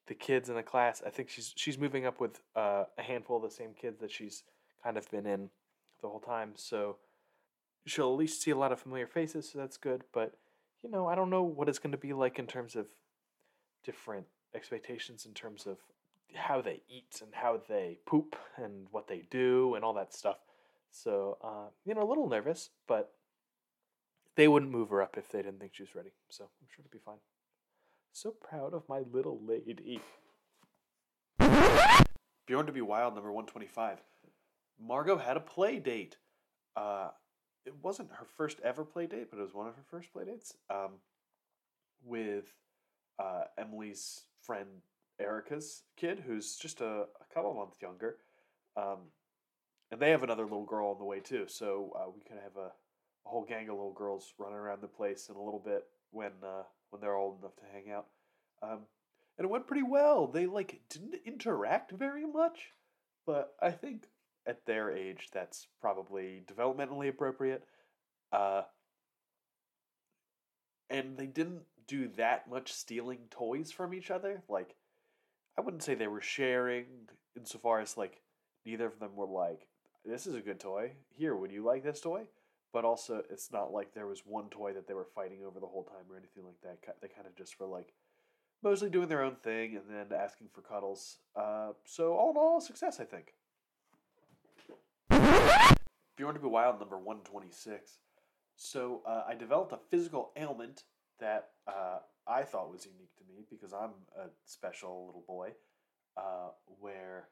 [0.07, 1.01] the kids in the class.
[1.05, 4.11] I think she's she's moving up with uh, a handful of the same kids that
[4.11, 4.43] she's
[4.83, 5.49] kind of been in
[6.01, 6.53] the whole time.
[6.55, 6.97] So
[7.85, 10.03] she'll at least see a lot of familiar faces, so that's good.
[10.13, 10.33] But
[10.83, 12.87] you know, I don't know what it's going to be like in terms of
[13.83, 15.77] different expectations in terms of
[16.33, 20.37] how they eat and how they poop and what they do and all that stuff.
[20.91, 23.13] So uh, you know, a little nervous, but
[24.35, 26.11] they wouldn't move her up if they didn't think she was ready.
[26.29, 27.19] So I'm sure it'll be fine.
[28.13, 30.01] So proud of my little lady.
[32.45, 33.99] Bjorn to be Wild, number 125.
[34.79, 36.17] Margot had a play date.
[36.75, 37.09] Uh,
[37.65, 40.25] it wasn't her first ever play date, but it was one of her first play
[40.25, 40.93] dates um,
[42.03, 42.51] with
[43.19, 44.67] uh, Emily's friend
[45.19, 48.17] Erica's kid, who's just a, a couple months younger.
[48.75, 49.09] Um,
[49.91, 51.45] and they have another little girl on the way too.
[51.47, 54.87] So uh, we of have a, a, whole gang of little girls running around the
[54.87, 58.07] place in a little bit when uh, when they're old enough to hang out.
[58.63, 58.79] Um,
[59.37, 60.27] and it went pretty well.
[60.27, 62.69] They like didn't interact very much,
[63.25, 64.05] but I think
[64.45, 67.63] at their age, that's probably developmentally appropriate.
[68.31, 68.63] Uh,
[70.89, 74.41] and they didn't do that much stealing toys from each other.
[74.47, 74.75] Like,
[75.57, 76.85] I wouldn't say they were sharing
[77.35, 78.21] insofar as like
[78.65, 79.67] neither of them were like,
[80.05, 80.93] "This is a good toy.
[81.09, 82.27] Here, would you like this toy?"
[82.71, 85.67] But also, it's not like there was one toy that they were fighting over the
[85.67, 87.01] whole time or anything like that.
[87.01, 87.91] They kind of just were like
[88.63, 91.17] mostly doing their own thing and then asking for cuddles.
[91.35, 93.33] Uh, so all in all, success, I think.
[96.15, 97.97] Bjorn to be Wild number 126.
[98.55, 100.83] So uh, I developed a physical ailment
[101.21, 105.51] that uh, I thought was unique to me because I'm a special little boy,
[106.17, 107.29] uh, where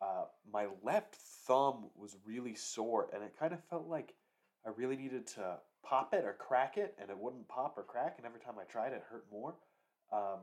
[0.00, 1.14] uh, my left
[1.46, 4.14] thumb was really sore and it kind of felt like
[4.66, 8.14] I really needed to pop it or crack it and it wouldn't pop or crack
[8.16, 9.54] and every time I tried it hurt more.
[10.12, 10.40] Um,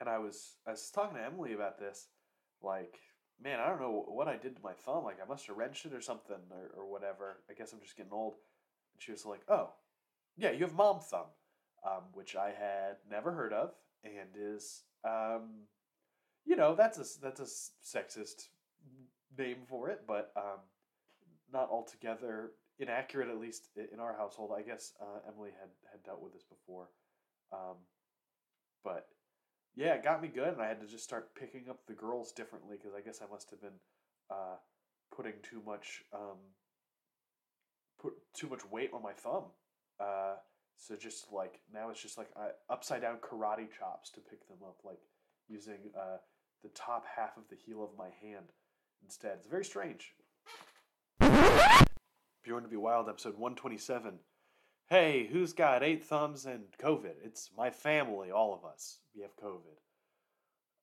[0.00, 2.08] and I was I was talking to Emily about this
[2.62, 2.98] like
[3.42, 5.04] man, I don't know what I did to my thumb.
[5.04, 7.38] Like I must have wrenched it or something or, or whatever.
[7.50, 8.34] I guess I'm just getting old.
[8.94, 9.70] And she was like, oh,
[10.36, 11.26] yeah, you have mom thumb,
[11.86, 13.72] um, which I had never heard of
[14.04, 15.66] and is, um,
[16.44, 18.48] you know, that's a, that's a sexist
[19.38, 20.60] name for it, but um,
[21.52, 24.52] not altogether inaccurate, at least in our household.
[24.56, 26.88] I guess uh, Emily had, had dealt with this before.
[27.52, 27.76] Um,
[28.84, 29.06] but
[29.74, 32.32] yeah, it got me good, and I had to just start picking up the girls
[32.32, 33.78] differently because I guess I must have been
[34.30, 34.56] uh,
[35.14, 36.38] putting too much um,
[38.00, 39.44] put too much weight on my thumb.
[40.02, 40.34] Uh,
[40.76, 44.58] so just like now, it's just like I, upside down karate chops to pick them
[44.64, 44.98] up, like
[45.48, 46.16] using uh,
[46.62, 48.46] the top half of the heel of my hand
[49.04, 49.38] instead.
[49.40, 50.14] It's very strange.
[52.44, 54.18] Bjorn to be Wild, episode one twenty seven
[54.92, 57.14] hey, who's got eight thumbs and COVID?
[57.24, 58.98] It's my family, all of us.
[59.16, 59.78] We have COVID.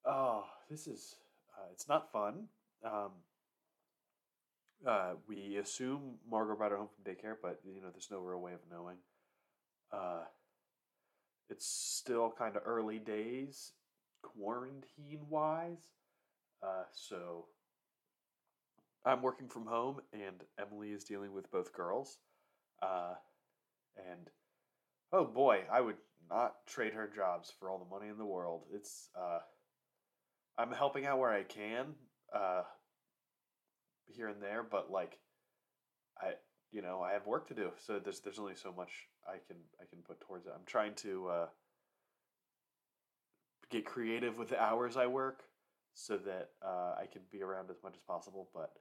[0.03, 1.13] Oh, this is,
[1.55, 2.47] uh, it's not fun.
[2.84, 3.12] Um,
[4.88, 8.39] uh, we assume Margot brought her home from daycare, but you know, there's no real
[8.41, 8.95] way of knowing.
[9.91, 10.23] Uh,
[11.49, 13.73] it's still kind of early days,
[14.21, 15.91] quarantine wise.
[16.62, 17.45] Uh, so
[19.06, 22.17] I'm working from home, and Emily is dealing with both girls.
[22.82, 23.15] Uh,
[23.97, 24.30] and
[25.12, 25.97] oh boy, I would
[26.30, 28.63] not trade her jobs for all the money in the world.
[28.73, 29.39] It's uh,
[30.58, 31.95] I'm helping out where I can,
[32.36, 32.63] uh,
[34.08, 35.17] here and there, but like,
[36.21, 36.34] I
[36.71, 39.58] you know I have work to do, so there's there's only so much I can
[39.79, 40.53] I can put towards it.
[40.55, 41.45] I'm trying to uh,
[43.69, 45.43] get creative with the hours I work,
[45.93, 48.71] so that uh, I can be around as much as possible, but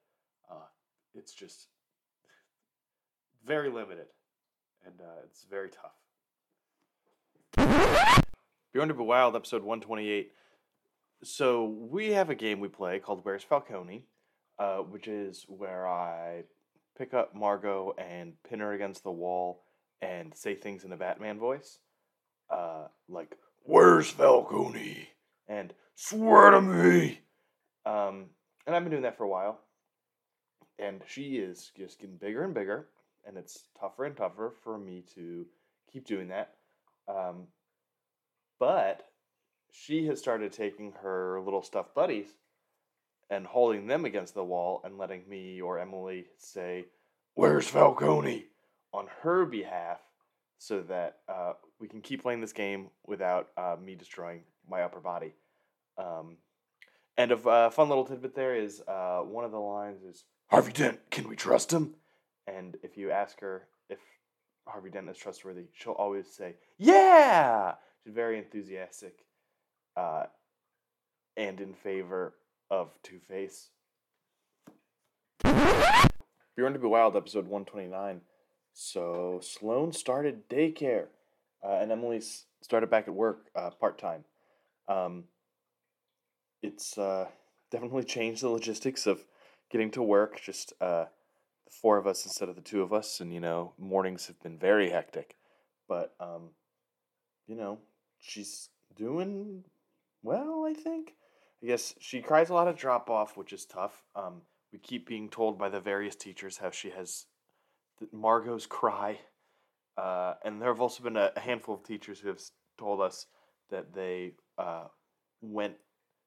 [0.51, 0.67] uh,
[1.15, 1.69] it's just
[3.47, 4.07] very limited
[4.85, 5.95] and uh, it's very tough.
[8.73, 10.33] Bjorn the Wild, episode 128.
[11.25, 14.05] So we have a game we play called Where's Falcone,
[14.59, 16.45] uh, which is where I
[16.99, 19.65] pick up Margot and pin her against the wall
[20.03, 21.79] and say things in a Batman voice.
[22.51, 25.09] uh, like "Where's Falcone?"
[25.47, 27.21] and "Swear to me."
[27.85, 28.31] Um,
[28.67, 29.61] and I've been doing that for a while,
[30.79, 32.89] and she is just getting bigger and bigger,
[33.27, 35.47] and it's tougher and tougher for me to
[35.93, 36.55] keep doing that.
[37.07, 37.49] Um,
[38.59, 39.03] but
[39.71, 42.29] she has started taking her little stuffed buddies
[43.31, 46.87] and holding them against the wall and letting me or Emily say,
[47.35, 48.47] Where's Falcone?
[48.93, 49.99] on her behalf
[50.59, 55.01] so that uh, we can keep playing this game without uh, me destroying my upper
[55.01, 55.35] body.
[55.97, 56.39] Um,
[57.17, 60.73] and a uh, fun little tidbit there is uh, one of the lines is Harvey
[60.73, 61.95] Dent, can we trust him?
[62.47, 63.99] And if you ask her if
[64.67, 67.75] Harvey Dent is trustworthy, she'll always say, Yeah!
[68.05, 69.19] She's very enthusiastic
[69.97, 70.25] uh,
[71.37, 72.35] and in favor
[72.71, 73.71] of Two Face.
[76.57, 78.21] Bjorn to Be Wild, episode 129.
[78.73, 81.07] So Sloan started daycare,
[81.65, 82.23] uh, and Emily
[82.63, 84.25] started back at work uh, part time.
[84.89, 85.25] Um,
[86.63, 87.27] it's uh,
[87.71, 89.25] definitely changed the logistics of
[89.71, 90.41] getting to work.
[90.41, 91.05] Just uh,
[91.65, 94.41] the four of us instead of the two of us, and you know mornings have
[94.43, 95.37] been very hectic.
[95.89, 96.51] But um,
[97.47, 97.79] you know
[98.21, 99.65] she's doing
[100.23, 100.65] well.
[100.69, 101.15] I think.
[101.63, 104.05] I guess she cries a lot of drop off, which is tough.
[104.15, 104.43] Um,
[104.73, 107.27] we keep being told by the various teachers how she has
[108.13, 109.19] Margot's cry.
[109.97, 112.41] Uh, and there have also been a, handful of teachers who have
[112.79, 113.27] told us
[113.71, 114.85] that they uh,
[115.41, 115.75] went,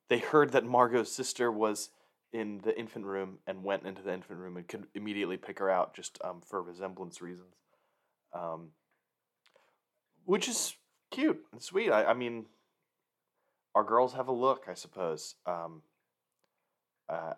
[0.10, 1.90] they heard that Margot's sister was
[2.34, 5.70] in the infant room and went into the infant room and could immediately pick her
[5.70, 7.56] out just um, for resemblance reasons.
[8.34, 8.70] Um,
[10.26, 10.76] which is
[11.10, 11.92] cute and sweet.
[11.92, 12.46] I, I mean,
[13.76, 15.36] our girls have a look, I suppose.
[15.46, 15.82] Um,
[17.10, 17.34] uh,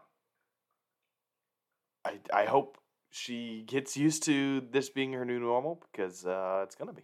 [2.06, 2.78] I I hope
[3.10, 7.04] she gets used to this being her new normal because uh, it's gonna be.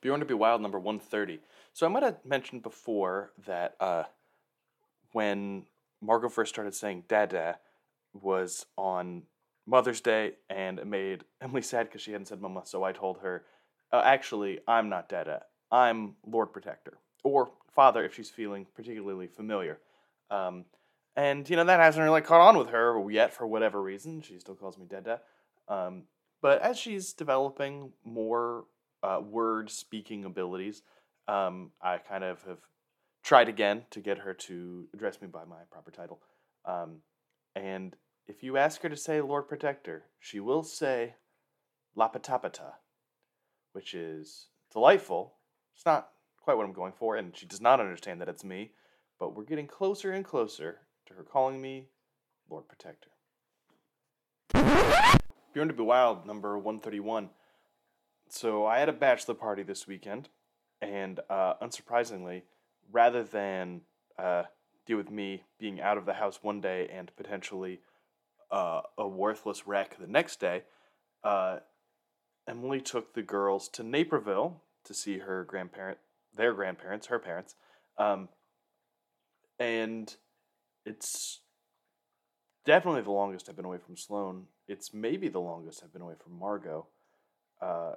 [0.00, 1.40] Bjorn to Be Wild number one thirty.
[1.72, 4.04] So I might have mentioned before that uh,
[5.12, 5.66] when
[6.00, 7.58] Margot first started saying "Dada"
[8.12, 9.22] was on
[9.66, 13.18] Mother's Day, and it made Emily sad because she hadn't said "Mama." So I told
[13.18, 13.44] her,
[13.92, 15.42] uh, "Actually, I'm not Dada.
[15.70, 19.78] I'm Lord Protector or Father if she's feeling particularly familiar."
[20.30, 20.64] Um,
[21.16, 24.20] and, you know, that hasn't really caught on with her yet for whatever reason.
[24.20, 25.20] She still calls me Dada.
[25.66, 26.04] Um,
[26.40, 28.66] but as she's developing more
[29.02, 30.82] uh, word speaking abilities,
[31.26, 32.60] um, I kind of have
[33.24, 36.20] tried again to get her to address me by my proper title.
[36.64, 36.98] Um,
[37.56, 37.96] and
[38.28, 41.16] if you ask her to say Lord Protector, she will say
[41.96, 42.74] Lapatapata,
[43.72, 45.34] which is delightful.
[45.78, 46.08] It's not
[46.40, 48.72] quite what I'm going for, and she does not understand that it's me,
[49.16, 51.86] but we're getting closer and closer to her calling me
[52.50, 53.10] Lord Protector.
[55.54, 57.30] Bjorn to Be Wild, number 131.
[58.28, 60.30] So I had a bachelor party this weekend,
[60.82, 62.42] and uh, unsurprisingly,
[62.90, 63.82] rather than
[64.18, 64.42] uh,
[64.84, 67.78] deal with me being out of the house one day and potentially
[68.50, 70.64] uh, a worthless wreck the next day,
[71.22, 71.58] uh,
[72.48, 75.98] Emily took the girls to Naperville to see her grandparent,
[76.36, 77.54] their grandparents, her parents,
[77.96, 78.28] um,
[79.58, 80.16] and
[80.84, 81.40] it's
[82.64, 84.44] definitely the longest I've been away from Sloan.
[84.66, 86.86] It's maybe the longest I've been away from Margot.
[87.60, 87.92] Uh,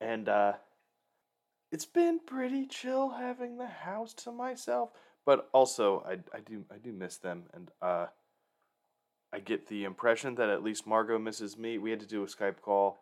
[0.00, 0.52] and uh,
[1.70, 4.90] it's been pretty chill having the house to myself.
[5.26, 8.06] But also, I, I do I do miss them, and uh,
[9.32, 11.76] I get the impression that at least Margot misses me.
[11.76, 13.00] We had to do a Skype call,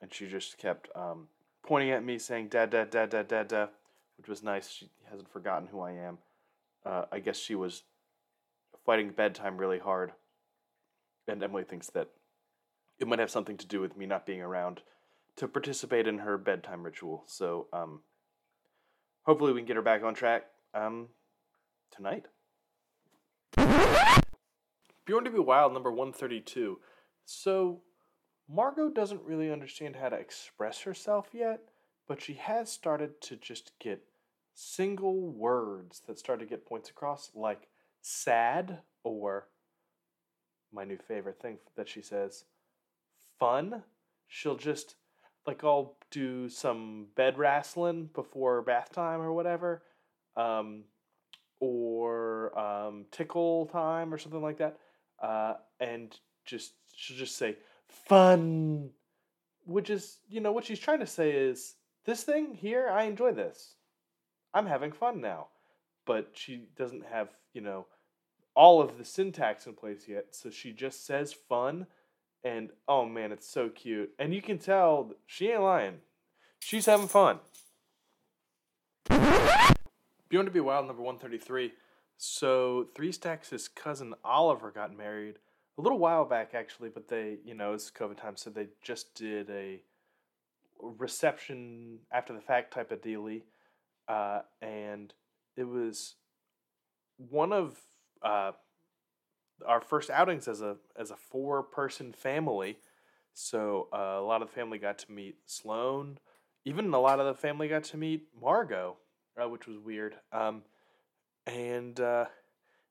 [0.00, 1.26] and she just kept um,
[1.68, 3.68] pointing at me, saying "dad, dad, dad, dad, dad, dad,"
[4.16, 4.70] which was nice.
[4.70, 6.16] She hasn't forgotten who I am.
[6.84, 7.82] Uh, I guess she was
[8.86, 10.12] fighting bedtime really hard.
[11.28, 12.08] And Emily thinks that
[12.98, 14.80] it might have something to do with me not being around
[15.36, 17.24] to participate in her bedtime ritual.
[17.26, 18.00] So, um,
[19.24, 21.08] hopefully, we can get her back on track um,
[21.94, 22.24] tonight.
[25.04, 26.78] Bjorn to Be Wild, number 132.
[27.26, 27.82] So,
[28.48, 31.60] Margot doesn't really understand how to express herself yet,
[32.06, 34.02] but she has started to just get
[34.54, 37.68] single words that start to get points across, like
[38.00, 39.48] sad or
[40.72, 42.44] my new favorite thing that she says,
[43.38, 43.82] fun.
[44.26, 44.96] She'll just
[45.46, 49.82] like I'll do some bed wrestling before bath time or whatever,
[50.36, 50.84] um,
[51.60, 54.78] or um, tickle time or something like that,
[55.22, 57.56] uh, and just she'll just say
[57.88, 58.90] fun,
[59.64, 61.74] which is you know what she's trying to say is
[62.04, 63.74] this thing here I enjoy this,
[64.54, 65.48] I'm having fun now,
[66.06, 67.86] but she doesn't have you know
[68.54, 70.26] all of the syntax in place yet.
[70.32, 71.86] So she just says fun
[72.44, 74.10] and oh man, it's so cute.
[74.18, 75.98] And you can tell she ain't lying.
[76.60, 77.38] She's having fun.
[80.28, 81.72] Bjorn to Be Wild, number 133.
[82.16, 85.38] So, Three Stacks' cousin Oliver got married
[85.78, 89.14] a little while back, actually, but they, you know, it's COVID time, so they just
[89.14, 89.80] did a
[90.80, 93.44] reception after the fact type of dealy.
[94.08, 95.14] Uh, and
[95.56, 96.16] it was
[97.16, 97.78] one of
[98.22, 98.52] uh,
[99.66, 102.78] our first outings as a as a four person family.
[103.34, 106.18] So uh, a lot of the family got to meet Sloan.
[106.64, 108.96] Even a lot of the family got to meet Margot,
[109.40, 110.16] uh, which was weird.
[110.32, 110.62] Um,
[111.46, 112.26] and uh,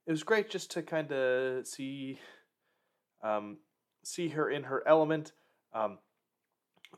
[0.05, 2.19] it was great just to kind of see
[3.24, 3.57] um,
[4.03, 5.34] see her in her element.
[5.74, 5.99] Um,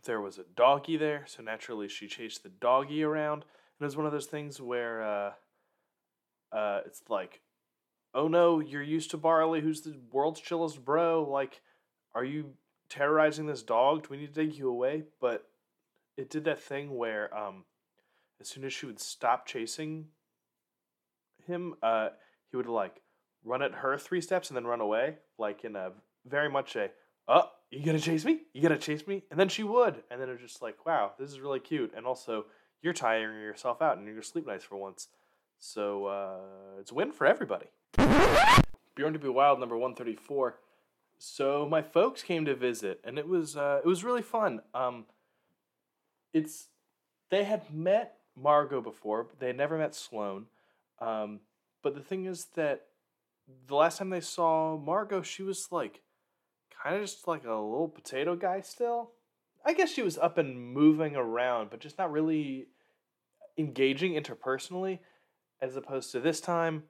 [0.05, 3.43] there was a doggy there, so naturally she chased the doggy around.
[3.43, 5.31] And it was one of those things where uh,
[6.55, 7.41] uh, it's like
[8.13, 11.27] oh no, you're used to Barley, who's the world's chillest bro.
[11.29, 11.61] Like,
[12.13, 12.53] are you
[12.89, 14.03] terrorizing this dog?
[14.03, 15.03] Do we need to take you away?
[15.21, 15.45] But
[16.17, 17.65] it did that thing where um,
[18.41, 20.07] as soon as she would stop chasing
[21.45, 22.09] him, uh,
[22.49, 23.01] he would like
[23.43, 25.91] run at her three steps and then run away, like in a
[26.29, 26.89] very much a
[27.27, 28.41] oh you gonna chase me?
[28.53, 29.23] You gonna chase me?
[29.29, 31.93] And then she would, and then it was just like wow, this is really cute,
[31.95, 32.45] and also
[32.81, 35.07] you're tiring yourself out and you're gonna sleep nice for once.
[35.59, 37.67] So uh, it's a win for everybody.
[38.95, 40.57] Bjorn to be Wild number 134.
[41.17, 44.61] So my folks came to visit and it was uh, it was really fun.
[44.73, 45.05] Um,
[46.33, 46.67] it's
[47.29, 50.45] they had met Margot before, but they had never met Sloan.
[50.99, 51.41] Um,
[51.81, 52.85] but the thing is that
[53.67, 56.01] the last time they saw Margot, she was like
[56.81, 59.11] kind of just like a little potato guy still.
[59.65, 62.67] I guess she was up and moving around, but just not really
[63.57, 64.99] engaging interpersonally
[65.61, 66.83] as opposed to this time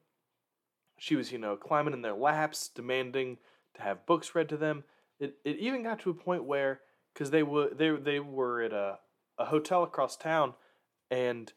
[1.00, 3.38] she was, you know, climbing in their laps, demanding
[3.76, 4.84] to have books read to them.
[5.20, 6.82] It, it even got to a point where,
[7.14, 9.00] because they were they they were at a,
[9.38, 10.54] a hotel across town,
[11.10, 11.52] and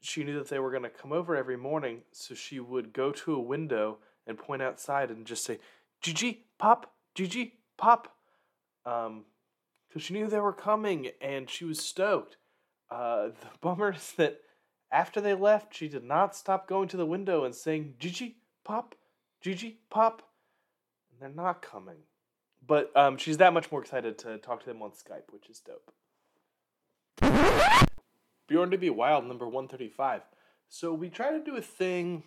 [0.00, 3.12] she knew that they were going to come over every morning, so she would go
[3.12, 5.58] to a window and point outside and just say,
[6.00, 8.14] "Gigi, pop, Gigi, pop,"
[8.84, 9.24] um,
[9.88, 12.36] because she knew they were coming and she was stoked.
[12.90, 14.40] Uh, the bummer is that
[14.90, 18.94] after they left, she did not stop going to the window and saying, Gigi, pop,
[19.40, 20.22] Gigi, pop.
[21.10, 21.98] And they're not coming.
[22.66, 25.60] But um, she's that much more excited to talk to them on Skype, which is
[25.60, 25.92] dope.
[28.46, 30.22] Bjorn to be Wild, number 135.
[30.68, 32.24] So we try to do a thing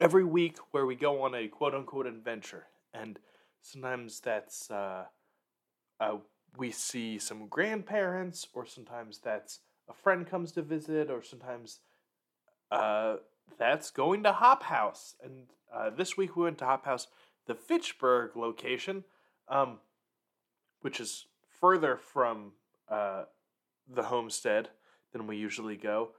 [0.00, 2.64] every week where we go on a quote unquote adventure.
[2.92, 3.18] And
[3.64, 5.04] sometimes that's uh,
[5.98, 6.16] uh,
[6.56, 11.80] we see some grandparents, or sometimes that's a friend comes to visit, or sometimes
[12.70, 13.16] uh,
[13.58, 15.16] that's going to Hop House.
[15.22, 17.08] And uh, this week we went to Hop House,
[17.46, 19.04] the Fitchburg location,
[19.48, 19.78] um,
[20.82, 21.26] which is
[21.60, 22.52] further from
[22.88, 23.24] uh,
[23.92, 24.68] the homestead
[25.12, 26.10] than we usually go.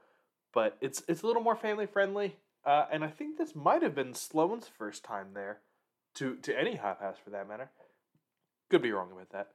[0.54, 3.94] But it's it's a little more family friendly, uh, and I think this might have
[3.94, 5.60] been Sloan's first time there,
[6.16, 7.70] to to any Hop House for that matter.
[8.70, 9.50] Could be wrong about that,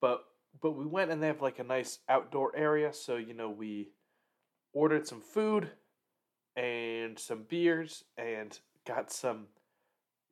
[0.00, 0.24] but
[0.60, 3.90] but we went and they have like a nice outdoor area, so you know we
[4.72, 5.70] ordered some food
[6.56, 9.46] and some beers and got some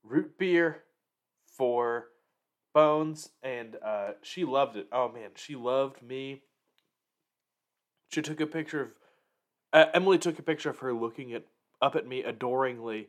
[0.03, 0.83] root beer
[1.47, 2.09] for
[2.75, 4.87] Bones, and uh, she loved it.
[4.93, 6.43] Oh man, she loved me.
[8.11, 8.93] She took a picture of
[9.73, 11.45] uh, Emily took a picture of her looking at
[11.81, 13.09] up at me adoringly.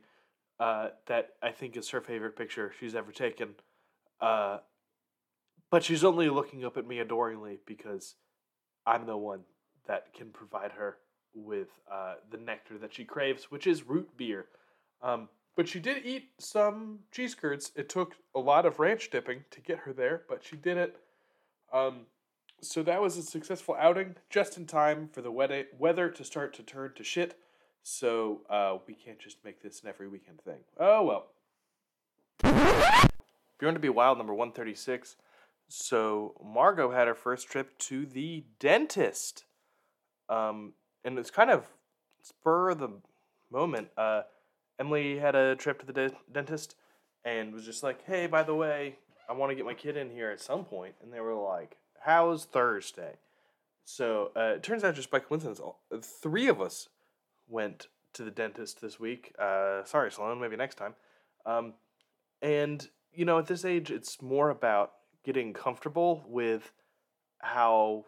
[0.60, 3.50] Uh, that I think is her favorite picture she's ever taken.
[4.20, 4.58] Uh,
[5.70, 8.16] but she's only looking up at me adoringly because
[8.86, 9.42] I'm the one
[9.88, 10.98] that can provide her
[11.36, 14.48] with uh, the nectar that she craves, which is root beer.
[15.04, 17.72] Um, but she did eat some cheese curds.
[17.76, 20.98] It took a lot of ranch dipping to get her there, but she did it.
[21.74, 22.08] Um,
[22.62, 26.64] so that was a successful outing, just in time for the weather to start to
[26.64, 27.38] turn to shit.
[27.90, 30.60] So uh, we can't just make this an every weekend thing.
[30.78, 31.28] Oh well.
[33.58, 35.16] Bjorn to be Wild number 136.
[35.70, 39.46] So Margot had her first trip to the dentist.
[40.28, 40.74] Um,
[41.06, 41.64] and it's kind of
[42.22, 42.90] spur of the
[43.50, 43.88] moment.
[43.98, 44.24] Uh,
[44.78, 46.76] Emily had a trip to the de- dentist
[47.24, 48.98] and was just like, "Hey, by the way,
[49.30, 51.78] I want to get my kid in here at some point." And they were like,
[52.02, 53.14] "How's Thursday?"
[53.86, 56.90] So uh, it turns out, just by coincidence, all, three of us
[57.48, 59.34] went to the dentist this week.
[59.40, 60.96] Uh, sorry, Sloan, maybe next time.
[61.46, 61.74] Um,
[62.42, 64.92] and you know, at this age, it's more about
[65.24, 66.72] getting comfortable with
[67.40, 68.06] how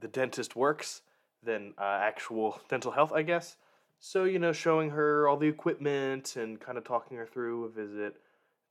[0.00, 1.02] the dentist works
[1.42, 3.56] than uh, actual dental health, I guess.
[4.00, 7.68] So, you know, showing her all the equipment and kind of talking her through a
[7.68, 8.16] visit.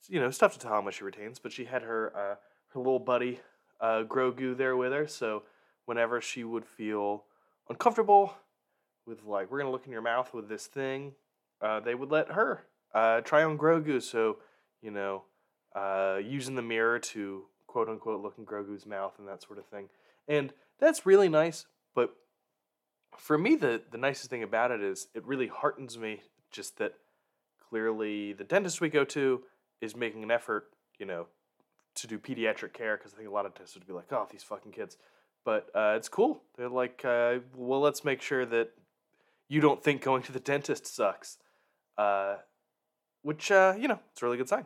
[0.08, 2.36] You know, stuff to tell how much she retains, but she had her uh,
[2.70, 3.40] her little buddy
[3.82, 5.08] uh, Grogu there with her.
[5.08, 5.44] So
[5.86, 7.26] whenever she would feel
[7.70, 8.34] uncomfortable
[9.08, 11.14] with like we're gonna look in your mouth with this thing,
[11.62, 14.02] uh, they would let her uh, try on Grogu.
[14.02, 14.38] So
[14.82, 15.24] you know,
[15.76, 19.66] uh, using the mirror to quote unquote look in Grogu's mouth and that sort of
[19.66, 19.90] thing,
[20.28, 21.66] and that's really nice.
[21.96, 22.16] But
[23.18, 26.94] for me, the the nicest thing about it is it really heartens me just that
[27.70, 29.44] clearly the dentist we go to
[29.82, 31.28] is making an effort, you know,
[31.96, 34.28] to do pediatric care because I think a lot of dentists would be like, oh,
[34.32, 34.98] these fucking kids.
[35.44, 36.42] But uh, it's cool.
[36.58, 38.72] They're like, uh, well, let's make sure that
[39.50, 41.38] you don't think going to the dentist sucks.
[41.98, 42.36] Uh,
[43.22, 44.66] which, uh, you know, it's a really good sign.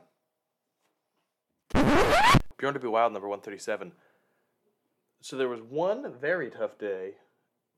[2.57, 3.91] Bjorn to be Wild, number 137.
[5.21, 7.13] So there was one very tough day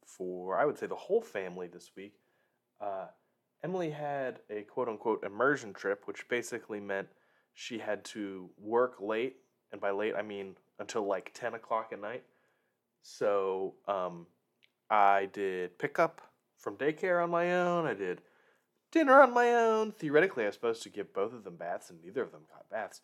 [0.06, 2.16] for, I would say, the whole family this week.
[2.82, 3.06] Uh,
[3.64, 7.08] Emily had a quote unquote immersion trip, which basically meant
[7.54, 9.38] she had to work late.
[9.72, 12.24] And by late, I mean until like 10 o'clock at night.
[13.02, 14.28] So um,
[14.90, 16.22] I did pickup
[16.64, 17.86] from daycare on my own.
[17.86, 18.22] I did
[18.92, 19.92] dinner on my own.
[19.92, 22.70] Theoretically, I was supposed to give both of them baths, and neither of them got
[22.70, 23.02] baths.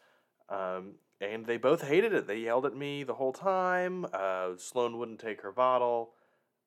[0.47, 2.25] Um, and they both hated it.
[2.25, 4.05] They yelled at me the whole time.
[4.13, 6.11] Uh, Sloan wouldn't take her bottle,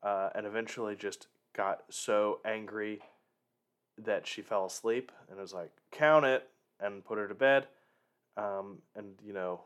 [0.02, 3.00] uh, and eventually just got so angry
[3.98, 7.68] that she fell asleep and was like, "Count it," and put her to bed.
[8.36, 9.62] Um, and you know,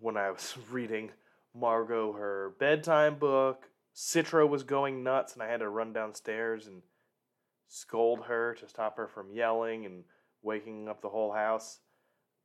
[0.00, 1.12] when I was reading
[1.54, 6.82] Margot her bedtime book, Citra was going nuts, and I had to run downstairs and
[7.66, 10.04] scold her to stop her from yelling and
[10.42, 11.80] waking up the whole house.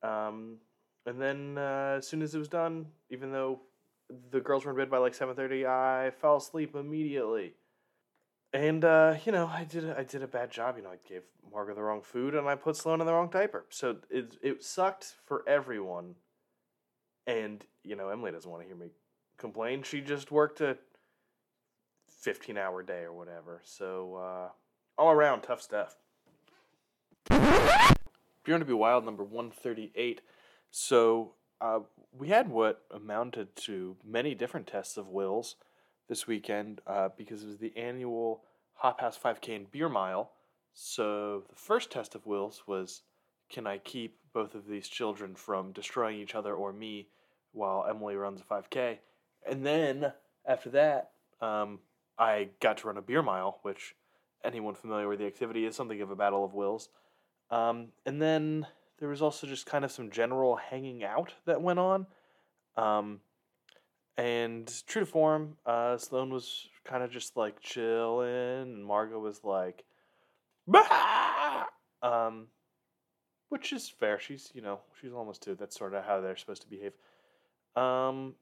[0.02, 0.58] Um,
[1.06, 3.60] and then uh, as soon as it was done, even though
[4.32, 7.54] the girls were in bed by like seven thirty, I fell asleep immediately.
[8.54, 10.78] And uh, you know, I did I did a bad job.
[10.78, 13.30] You know, I gave Margot the wrong food and I put Sloan in the wrong
[13.30, 13.66] diaper.
[13.70, 16.16] So it it sucked for everyone.
[17.28, 18.92] And you know, Emily doesn't want to hear me
[19.38, 19.84] complain.
[19.84, 20.78] She just worked a
[22.22, 23.62] fifteen hour day or whatever.
[23.64, 24.50] So uh,
[24.98, 25.96] all around tough stuff.
[28.44, 30.22] Bjorn to be Wild number 138.
[30.72, 31.80] So uh,
[32.18, 35.56] we had what amounted to many different tests of wills
[36.10, 38.44] this weekend uh, because it was the annual
[38.76, 40.32] Hop House 5K and Beer Mile.
[40.74, 43.02] So the first test of wills was
[43.50, 47.10] can I keep both of these children from destroying each other or me
[47.52, 48.98] while Emily runs a 5K?
[49.48, 50.14] And then
[50.46, 51.12] after that,
[51.42, 51.80] um,
[52.22, 53.96] I got to run a beer mile, which
[54.44, 56.90] anyone familiar with the activity is something of a battle of wills.
[57.50, 58.68] Um, and then
[59.00, 62.06] there was also just kind of some general hanging out that went on.
[62.78, 63.22] Um,
[64.18, 69.42] and true to form, uh, Sloan was kind of just like chilling, and Margot was
[69.44, 69.84] like,
[70.68, 71.66] bah!
[72.04, 72.48] um,
[73.50, 74.20] which is fair.
[74.20, 75.56] She's you know she's almost two.
[75.56, 76.94] That's sort of how they're supposed to behave.
[77.76, 78.36] Um,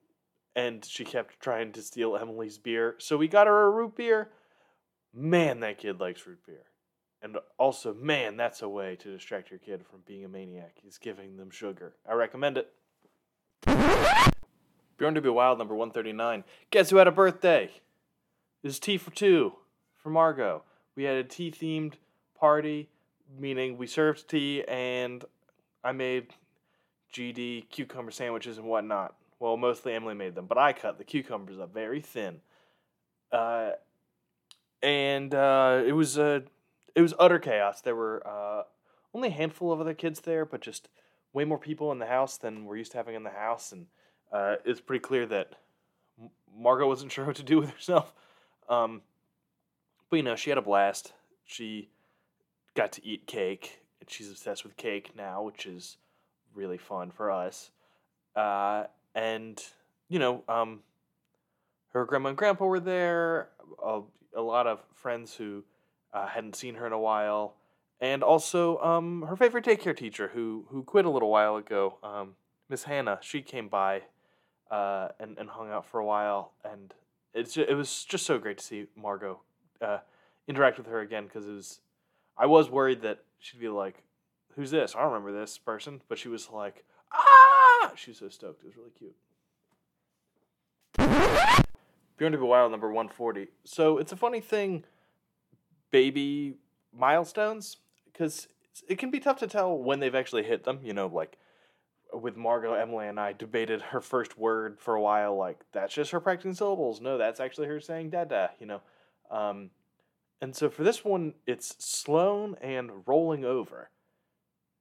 [0.56, 4.30] and she kept trying to steal Emily's beer, so we got her a root beer.
[5.14, 6.66] Man, that kid likes root beer.
[7.22, 10.78] And also, man, that's a way to distract your kid from being a maniac.
[10.88, 11.96] Is giving them sugar.
[12.10, 12.72] I recommend it.
[14.98, 16.44] Bjorn to be Wild, number 139.
[16.72, 17.72] Guess who had a birthday?
[18.64, 19.54] It's tea for two
[19.96, 20.64] for Margot.
[20.96, 21.94] We had a tea themed
[22.38, 22.90] party,
[23.38, 25.24] meaning we served tea and
[25.84, 26.34] I made
[27.14, 29.16] GD cucumber sandwiches and whatnot.
[29.40, 32.42] Well, mostly Emily made them, but I cut the cucumbers up very thin.
[33.32, 33.72] Uh,
[34.82, 36.44] and uh, it was a
[36.96, 37.82] it was utter chaos.
[37.82, 38.64] There were uh,
[39.14, 40.90] only a handful of other kids there, but just
[41.34, 43.88] way more people in the house than we're used to having in the house, and
[44.32, 45.54] uh, it's pretty clear that
[46.58, 48.14] Margot wasn't sure what to do with herself.
[48.68, 49.02] Um,
[50.10, 51.14] but you know, she had a blast.
[51.46, 51.90] She
[52.76, 55.98] got to eat cake, and she's obsessed with cake now, which is
[56.54, 57.72] really fun for us.
[58.36, 58.86] Uh,
[59.16, 59.62] and
[60.10, 60.80] you know, um,
[61.94, 63.50] her grandma and grandpa were there.
[63.84, 64.02] A,
[64.36, 65.64] a lot of friends who
[66.14, 67.56] uh, hadn't seen her in a while,
[68.00, 72.36] and also um, her favorite daycare teacher who who quit a little while ago, um,
[72.70, 73.20] Miss Hannah.
[73.22, 74.04] She came by
[74.72, 76.94] uh, and and hung out for a while, and
[77.34, 79.40] it's it was just so great to see Margot
[79.82, 80.00] uh,
[80.48, 81.82] interact with her again because it was.
[82.38, 84.04] I was worried that she'd be like,
[84.56, 84.96] "Who's this?
[84.96, 87.49] I don't remember this person," but she was like, "Ah!"
[87.96, 88.64] She was so stoked.
[88.64, 89.16] It was really cute.
[92.18, 93.48] Bjorn to be Wild number 140.
[93.64, 94.84] So it's a funny thing
[95.92, 96.56] baby
[96.94, 98.48] milestones because
[98.88, 100.80] it can be tough to tell when they've actually hit them.
[100.84, 101.38] You know, like
[102.14, 105.38] with Margot, Emily, and I debated her first word for a while.
[105.38, 107.02] Like that's just her practicing syllables.
[107.02, 108.82] No, that's actually her saying "dada." You know,
[109.32, 109.70] um,
[110.42, 113.90] and so for this one, it's Sloan and rolling over.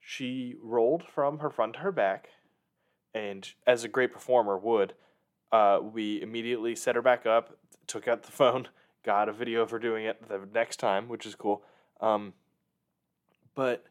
[0.00, 2.30] She rolled from her front to her back,
[3.18, 4.94] and as a great performer would,
[5.50, 7.56] uh, we immediately set her back up,
[7.86, 8.68] took out the phone,
[9.04, 11.64] got a video of her doing it the next time, which is cool.
[12.00, 12.32] Um,
[13.54, 13.86] but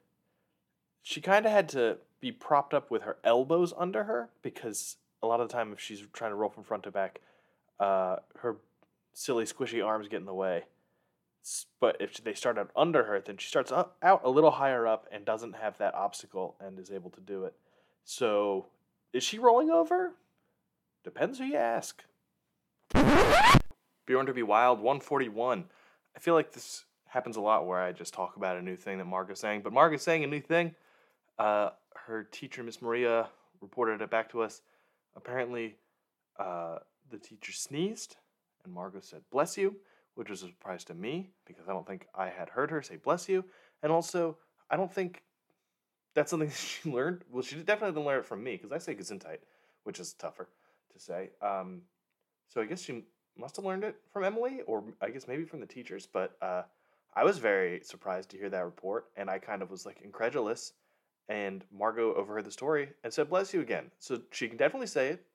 [1.04, 5.28] she kind of had to be propped up with her elbows under her because a
[5.28, 7.20] lot of the time, if she's trying to roll from front to back,
[7.80, 8.58] uh, her
[9.14, 10.64] silly squishy arms get in the way.
[11.80, 14.88] But if they start out under her, then she starts up, out a little higher
[14.88, 17.56] up and doesn't have that obstacle and is able to do it.
[18.04, 18.68] So,
[19.14, 20.14] is she rolling over?
[21.04, 22.04] Depends who you ask.
[24.06, 25.66] Bjorn to be Wild 141.
[26.16, 28.98] I feel like this happens a lot where I just talk about a new thing
[28.98, 30.76] that Margot's saying, but Margot's saying a new thing.
[31.38, 31.70] Uh,
[32.08, 33.28] her teacher, Miss Maria,
[33.62, 34.62] reported it back to us.
[35.16, 35.76] Apparently,
[36.40, 36.80] uh,
[37.10, 38.18] the teacher sneezed,
[38.64, 39.76] and Margot said, Bless you,
[40.16, 42.98] which was a surprise to me because I don't think I had heard her say
[42.98, 43.46] bless you.
[43.84, 44.38] And also,
[44.70, 45.22] I don't think
[46.18, 47.24] that's something she learned.
[47.32, 49.38] Well, she definitely didn't learn it from me because I say Gesundheit,
[49.84, 50.50] which is tougher
[50.92, 51.30] to say.
[51.42, 51.84] Um,
[52.48, 53.04] so I guess she
[53.38, 56.08] must have learned it from Emily, or I guess maybe from the teachers.
[56.12, 56.64] But uh,
[57.16, 60.74] I was very surprised to hear that report, and I kind of was like incredulous.
[61.30, 65.10] And Margot overheard the story and said, "Bless you again." So she can definitely say
[65.10, 65.26] it.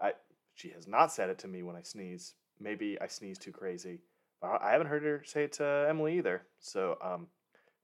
[0.00, 0.12] I
[0.54, 2.34] she has not said it to me when I sneeze.
[2.60, 3.98] Maybe I sneeze too crazy.
[4.42, 6.42] I haven't heard her say it to Emily either.
[6.60, 7.26] So um,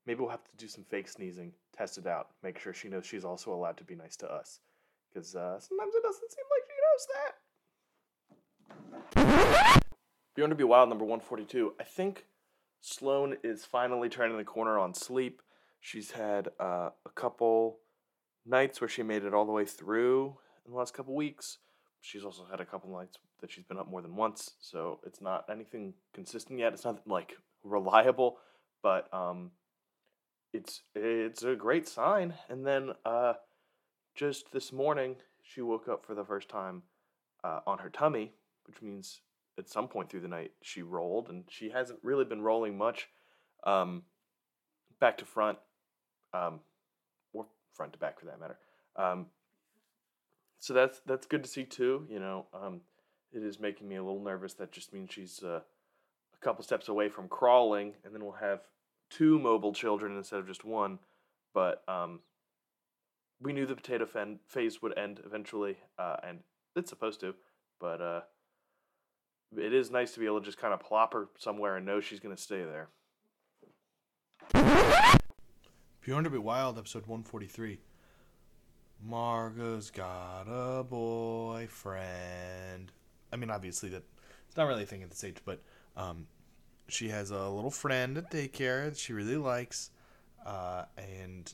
[0.05, 3.05] maybe we'll have to do some fake sneezing, test it out, make sure she knows
[3.05, 4.59] she's also allowed to be nice to us.
[5.13, 7.07] Because uh, sometimes it doesn't seem like she knows
[9.23, 9.81] that.
[10.35, 11.73] Bjorn to be Wild number 142.
[11.79, 12.25] I think
[12.81, 15.41] Sloan is finally turning the corner on sleep.
[15.79, 17.79] She's had uh, a couple
[18.45, 21.59] nights where she made it all the way through in the last couple weeks.
[22.01, 25.21] She's also had a couple nights that she's been up more than once, so it's
[25.21, 26.73] not anything consistent yet.
[26.73, 28.37] It's not like reliable,
[28.83, 29.51] but um,
[30.55, 32.33] it's it's a great sign.
[32.49, 33.33] And then uh,
[34.15, 36.83] just this morning, she woke up for the first time
[37.43, 38.33] uh, on her tummy,
[38.65, 39.21] which means
[39.57, 43.09] at some point through the night she rolled, and she hasn't really been rolling much,
[43.65, 44.03] um,
[44.99, 45.57] back to front,
[46.33, 46.59] um,
[47.33, 48.57] or front to back for that matter.
[48.95, 49.27] Um,
[50.59, 52.07] so that's that's good to see too.
[52.09, 52.81] You know, um,
[53.31, 54.53] it is making me a little nervous.
[54.53, 55.59] That just means she's uh,
[56.33, 58.61] a couple steps away from crawling, and then we'll have
[59.17, 60.99] two mobile children instead of just one.
[61.53, 62.19] But um,
[63.41, 66.39] we knew the potato fen- phase would end eventually, uh, and
[66.75, 67.33] it's supposed to.
[67.79, 68.21] But uh,
[69.57, 72.01] it is nice to be able to just kind of plop her somewhere and know
[72.01, 72.89] she's going to stay there.
[76.01, 77.79] Bjorn a Bit Wild, episode 143.
[79.01, 82.05] Margot's got a boyfriend.
[83.31, 84.03] I mean, obviously, that
[84.47, 85.61] it's not really a thing at this age, but
[85.95, 86.27] um,
[86.87, 89.91] she has a little friend at daycare that she really likes,
[90.45, 91.53] uh, and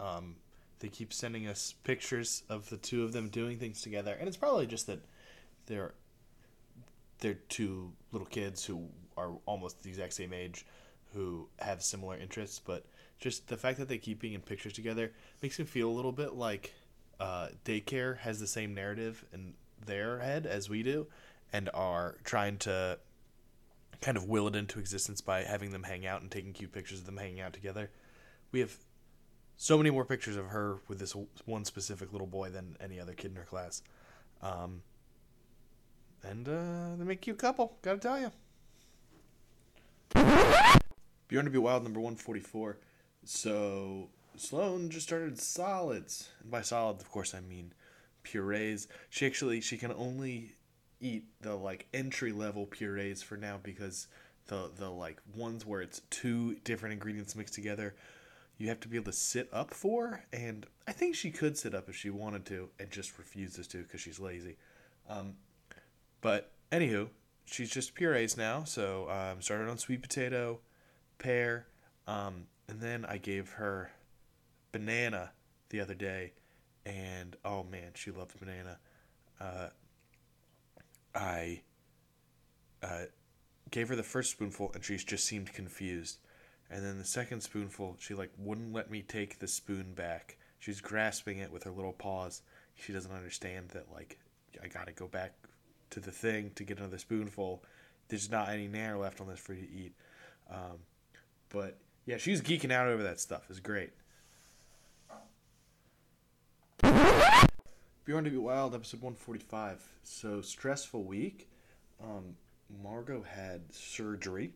[0.00, 0.36] um,
[0.80, 4.36] they keep sending us pictures of the two of them doing things together, and it's
[4.36, 5.00] probably just that
[5.66, 5.94] they're
[7.18, 10.66] they're two little kids who are almost the exact same age
[11.14, 12.84] who have similar interests, but
[13.18, 16.12] just the fact that they keep being in pictures together makes me feel a little
[16.12, 16.74] bit like
[17.18, 19.54] uh, daycare has the same narrative in
[19.86, 21.06] their head as we do
[21.52, 22.98] and are trying to
[24.00, 27.00] kind of will it into existence by having them hang out and taking cute pictures
[27.00, 27.90] of them hanging out together.
[28.52, 28.74] We have
[29.56, 33.14] so many more pictures of her with this one specific little boy than any other
[33.14, 33.82] kid in her class.
[34.42, 34.82] Um,
[36.22, 38.30] and uh, they make a cute couple, gotta tell you.
[41.28, 42.78] Bjorn to be Wild number 144.
[43.24, 46.28] So Sloan just started solids.
[46.42, 47.72] And by solids, of course, I mean
[48.22, 48.88] purees.
[49.08, 50.55] She actually she can only
[51.06, 54.08] eat the like entry level purees for now because
[54.46, 57.94] the the like ones where it's two different ingredients mixed together
[58.58, 60.24] you have to be able to sit up for.
[60.32, 63.78] And i think she could sit up if she wanted to and just refuses to
[63.78, 64.56] because she's lazy.
[65.08, 65.34] Um,
[66.20, 67.08] but anywho
[67.44, 68.64] she's just purees now.
[68.64, 70.60] So um, started on sweet potato
[71.18, 71.66] pear
[72.06, 73.90] um, and then i gave her
[74.72, 75.32] banana
[75.70, 76.32] the other day.
[76.84, 78.78] And oh man she loves banana.
[79.40, 79.68] Uh,
[81.16, 81.62] I
[82.82, 83.04] uh,
[83.70, 86.18] gave her the first spoonful and she just seemed confused.
[86.70, 90.36] And then the second spoonful, she like wouldn't let me take the spoon back.
[90.58, 92.42] She's grasping it with her little paws.
[92.74, 94.18] She doesn't understand that like
[94.62, 95.32] I gotta go back
[95.90, 97.62] to the thing to get another spoonful.
[98.08, 99.94] There's not any nair left on this for you to eat.
[100.50, 100.78] Um,
[101.48, 103.44] but yeah, she's geeking out over that stuff.
[103.48, 103.90] It's great.
[108.06, 109.84] Bjorn to Be Wild, episode 145.
[110.04, 111.50] So, stressful week.
[112.00, 112.36] Um,
[112.80, 114.52] Margot had surgery.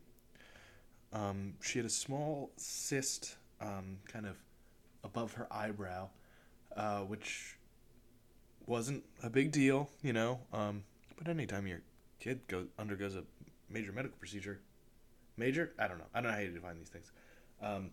[1.13, 4.37] Um, she had a small cyst um, kind of
[5.03, 6.11] above her eyebrow,
[6.77, 7.57] uh, which
[8.67, 10.39] wasn't a big deal, you know.
[10.53, 10.85] Um,
[11.19, 11.81] but anytime your
[12.21, 13.25] kid goes undergoes a
[13.69, 14.61] major medical procedure,
[15.37, 17.11] major, I don't know, I don't know how you define these things.
[17.61, 17.91] Um,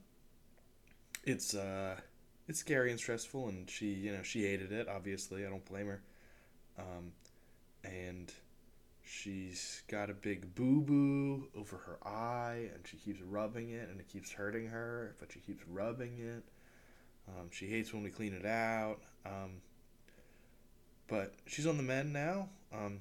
[1.24, 1.96] it's uh,
[2.48, 4.88] it's scary and stressful, and she, you know, she hated it.
[4.88, 6.02] Obviously, I don't blame her.
[6.78, 7.12] Um,
[7.84, 8.32] and
[9.04, 14.00] she's got a big boo boo over her eye, and she keeps rubbing it, and
[14.00, 16.44] it keeps hurting her, but she keeps rubbing it.
[17.28, 19.00] Um, she hates when we clean it out.
[19.26, 19.62] Um,
[21.08, 22.50] but she's on the mend now.
[22.74, 23.00] Um,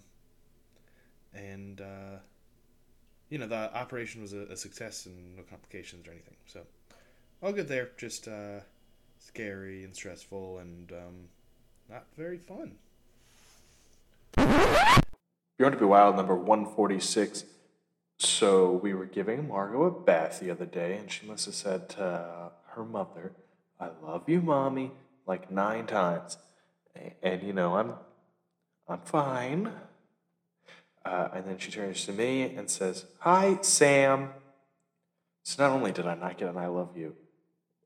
[1.34, 2.18] and, uh,
[3.28, 6.36] you know, the operation was a, a, success and no complications or anything.
[6.46, 6.62] So,
[7.42, 7.90] all good there.
[7.98, 8.60] Just uh,
[9.26, 11.14] scary and stressful and um,
[11.90, 12.76] not very fun.
[15.58, 17.44] Bjorn to be Wild number 146.
[18.18, 21.88] So, we were giving Margot a bath the other day, and she must have said
[21.90, 23.32] to her mother,
[23.78, 24.92] I love you, mommy,
[25.26, 26.38] like nine times.
[27.22, 27.92] And, you know, I'm,
[28.88, 29.70] I'm fine.
[31.04, 34.30] Uh, and then she turns to me and says, Hi, Sam.
[35.42, 37.14] So not only did I not get an I love you,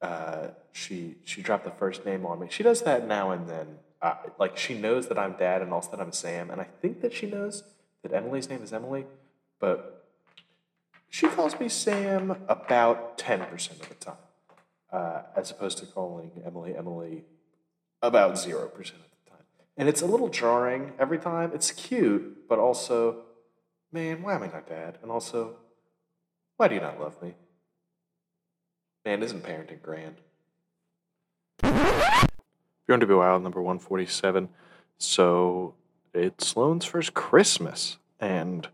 [0.02, 2.46] uh, she she dropped the first name on me.
[2.50, 3.78] She does that now and then.
[4.02, 7.02] Uh, like she knows that I'm dad and also that I'm Sam, and I think
[7.02, 7.64] that she knows
[8.02, 9.04] that Emily's name is Emily,
[9.58, 10.08] but
[11.10, 14.14] she calls me Sam about ten percent of the time,
[14.90, 17.24] uh, as opposed to calling Emily Emily
[18.00, 19.44] about zero percent of the time.
[19.76, 21.50] and it's a little jarring every time.
[21.52, 23.24] It's cute, but also,
[23.92, 24.96] man, why am I not dad?
[25.02, 25.56] And also,
[26.56, 27.34] why do you not love me?
[29.04, 30.16] Man, isn't parenting grand?
[31.62, 34.48] If to be wild, number 147.
[34.98, 35.74] So
[36.12, 38.68] it's Sloan's first Christmas, and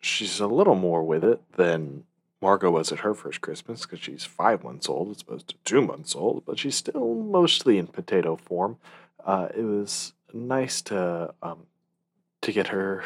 [0.00, 2.04] she's a little more with it than
[2.40, 5.82] Margot was at her first Christmas because she's five months old as opposed to two
[5.82, 8.78] months old, but she's still mostly in potato form
[9.24, 11.66] uh, it was nice to um,
[12.40, 13.04] to get her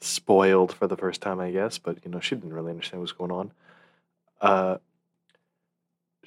[0.00, 1.78] spoiled for the first time, I guess.
[1.78, 3.52] But you know, she didn't really understand what was going on.
[4.40, 4.78] Uh,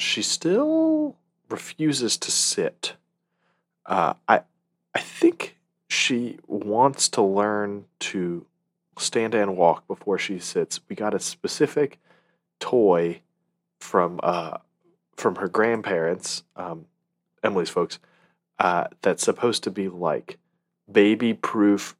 [0.01, 1.17] she still
[1.49, 2.95] refuses to sit.
[3.85, 4.41] Uh, I
[4.93, 8.45] I think she wants to learn to
[8.97, 10.79] stand and walk before she sits.
[10.87, 11.99] We got a specific
[12.59, 13.21] toy
[13.79, 14.57] from uh,
[15.15, 16.85] from her grandparents, um,
[17.43, 17.99] Emily's folks,
[18.59, 20.37] uh, that's supposed to be like
[20.91, 21.95] baby proof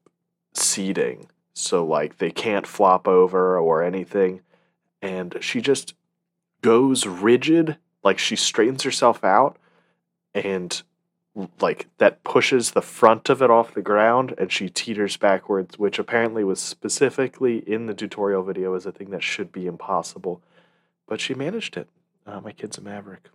[0.54, 1.28] seating.
[1.54, 4.42] So, like, they can't flop over or anything.
[5.02, 5.94] And she just
[6.62, 9.58] goes rigid, like, she straightens herself out,
[10.34, 10.82] and
[11.62, 15.98] like that pushes the front of it off the ground and she teeters backwards, which
[15.98, 20.42] apparently was specifically in the tutorial video as a thing that should be impossible.
[21.08, 21.88] But she managed it.
[22.26, 23.30] Uh, my kid's a maverick.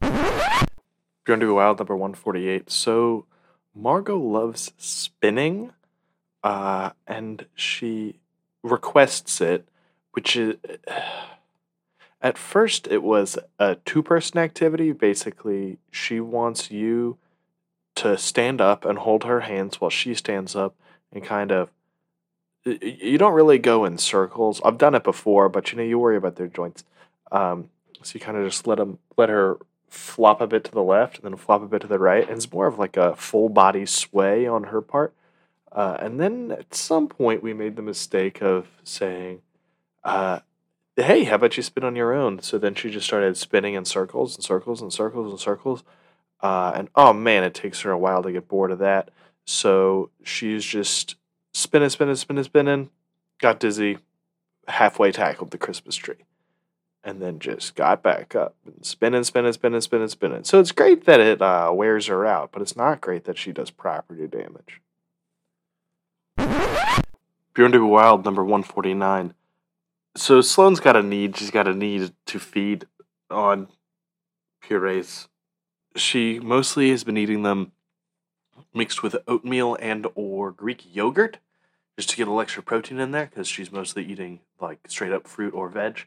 [0.00, 2.70] Bjorn to Wild number 148.
[2.70, 3.26] So
[3.74, 5.72] Margot loves spinning,
[6.42, 8.20] uh, and she
[8.62, 9.68] requests it,
[10.12, 10.56] which is.
[12.24, 14.92] At first, it was a two person activity.
[14.92, 17.18] Basically, she wants you
[17.96, 20.74] to stand up and hold her hands while she stands up
[21.12, 21.70] and kind of.
[22.64, 24.62] You don't really go in circles.
[24.64, 26.82] I've done it before, but you know, you worry about their joints.
[27.30, 27.68] Um,
[28.02, 29.58] so you kind of just let them, let her
[29.90, 32.26] flop a bit to the left and then flop a bit to the right.
[32.26, 35.12] And it's more of like a full body sway on her part.
[35.70, 39.42] Uh, and then at some point, we made the mistake of saying,
[40.02, 40.38] uh,
[40.96, 42.40] Hey, how about you spin on your own?
[42.40, 45.82] So then she just started spinning in circles and circles and circles and circles.
[46.40, 49.10] Uh, and oh man, it takes her a while to get bored of that.
[49.44, 51.16] So she's just
[51.52, 52.90] spinning, spinning, spinning, spinning,
[53.40, 53.98] got dizzy,
[54.68, 56.24] halfway tackled the Christmas tree
[57.04, 60.44] and then just got back up and spinning, spinning, spinning, spinning, spinning.
[60.44, 63.52] So it's great that it uh, wears her out, but it's not great that she
[63.52, 64.80] does property damage.
[67.52, 69.34] Bjorn to Wild, number 149.
[70.16, 71.36] So Sloan's got a need.
[71.36, 72.86] She's got a need to feed
[73.30, 73.68] on
[74.62, 75.28] purees.
[75.96, 77.72] She mostly has been eating them
[78.72, 81.38] mixed with oatmeal and or Greek yogurt
[81.96, 85.12] just to get a little extra protein in there because she's mostly eating like straight
[85.12, 86.06] up fruit or veg.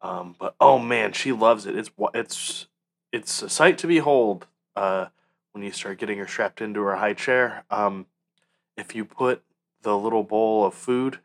[0.00, 1.76] Um, but oh man, she loves it.
[1.76, 2.66] It's it's
[3.12, 5.06] it's a sight to behold uh,
[5.52, 7.64] when you start getting her strapped into her high chair.
[7.70, 8.06] Um,
[8.76, 9.42] if you put
[9.82, 11.20] the little bowl of food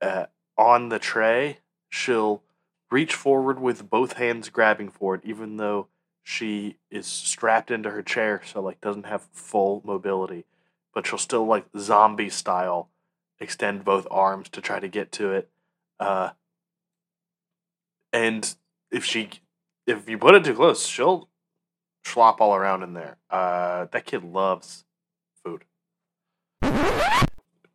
[0.00, 0.26] uh,
[0.60, 1.58] on the tray,
[1.88, 2.42] she'll
[2.90, 5.88] reach forward with both hands grabbing for it, even though
[6.22, 10.44] she is strapped into her chair, so like doesn't have full mobility.
[10.92, 12.90] But she'll still like zombie style
[13.38, 15.48] extend both arms to try to get to it.
[15.98, 16.30] Uh,
[18.12, 18.54] and
[18.90, 19.30] if she
[19.86, 21.30] if you put it too close, she'll
[22.04, 23.16] schlop all around in there.
[23.30, 24.84] Uh, that kid loves
[25.42, 25.64] food.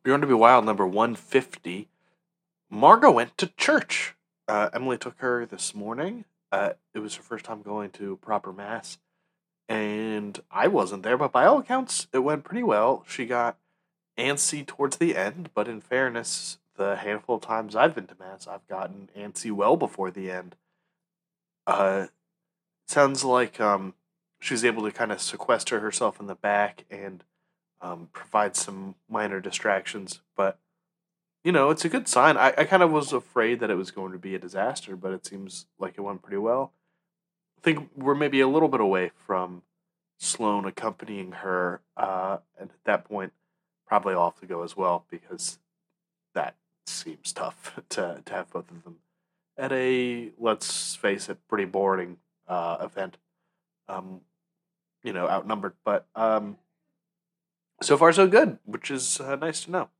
[0.04, 1.88] Bjorn to be Wild number 150.
[2.76, 4.14] Margot went to church.
[4.46, 6.26] Uh, Emily took her this morning.
[6.52, 8.98] Uh, it was her first time going to proper mass.
[9.66, 13.02] And I wasn't there, but by all accounts, it went pretty well.
[13.08, 13.56] She got
[14.18, 18.46] antsy towards the end, but in fairness, the handful of times I've been to mass,
[18.46, 20.54] I've gotten antsy well before the end.
[21.66, 22.08] Uh,
[22.86, 23.94] sounds like um,
[24.38, 27.24] she was able to kind of sequester herself in the back and
[27.80, 30.20] um, provide some minor distractions.
[30.36, 30.58] But,
[31.46, 32.36] you know, it's a good sign.
[32.36, 35.12] I, I kind of was afraid that it was going to be a disaster, but
[35.12, 36.72] it seems like it went pretty well.
[37.56, 39.62] I think we're maybe a little bit away from
[40.18, 41.82] Sloan accompanying her.
[41.96, 43.32] Uh, and at that point,
[43.86, 45.60] probably off to go as well because
[46.34, 48.96] that seems tough to, to have both of them
[49.56, 52.16] at a, let's face it, pretty boring
[52.48, 53.18] uh, event.
[53.88, 54.22] Um,
[55.04, 55.74] you know, outnumbered.
[55.84, 56.56] But um,
[57.82, 59.90] so far, so good, which is uh, nice to know.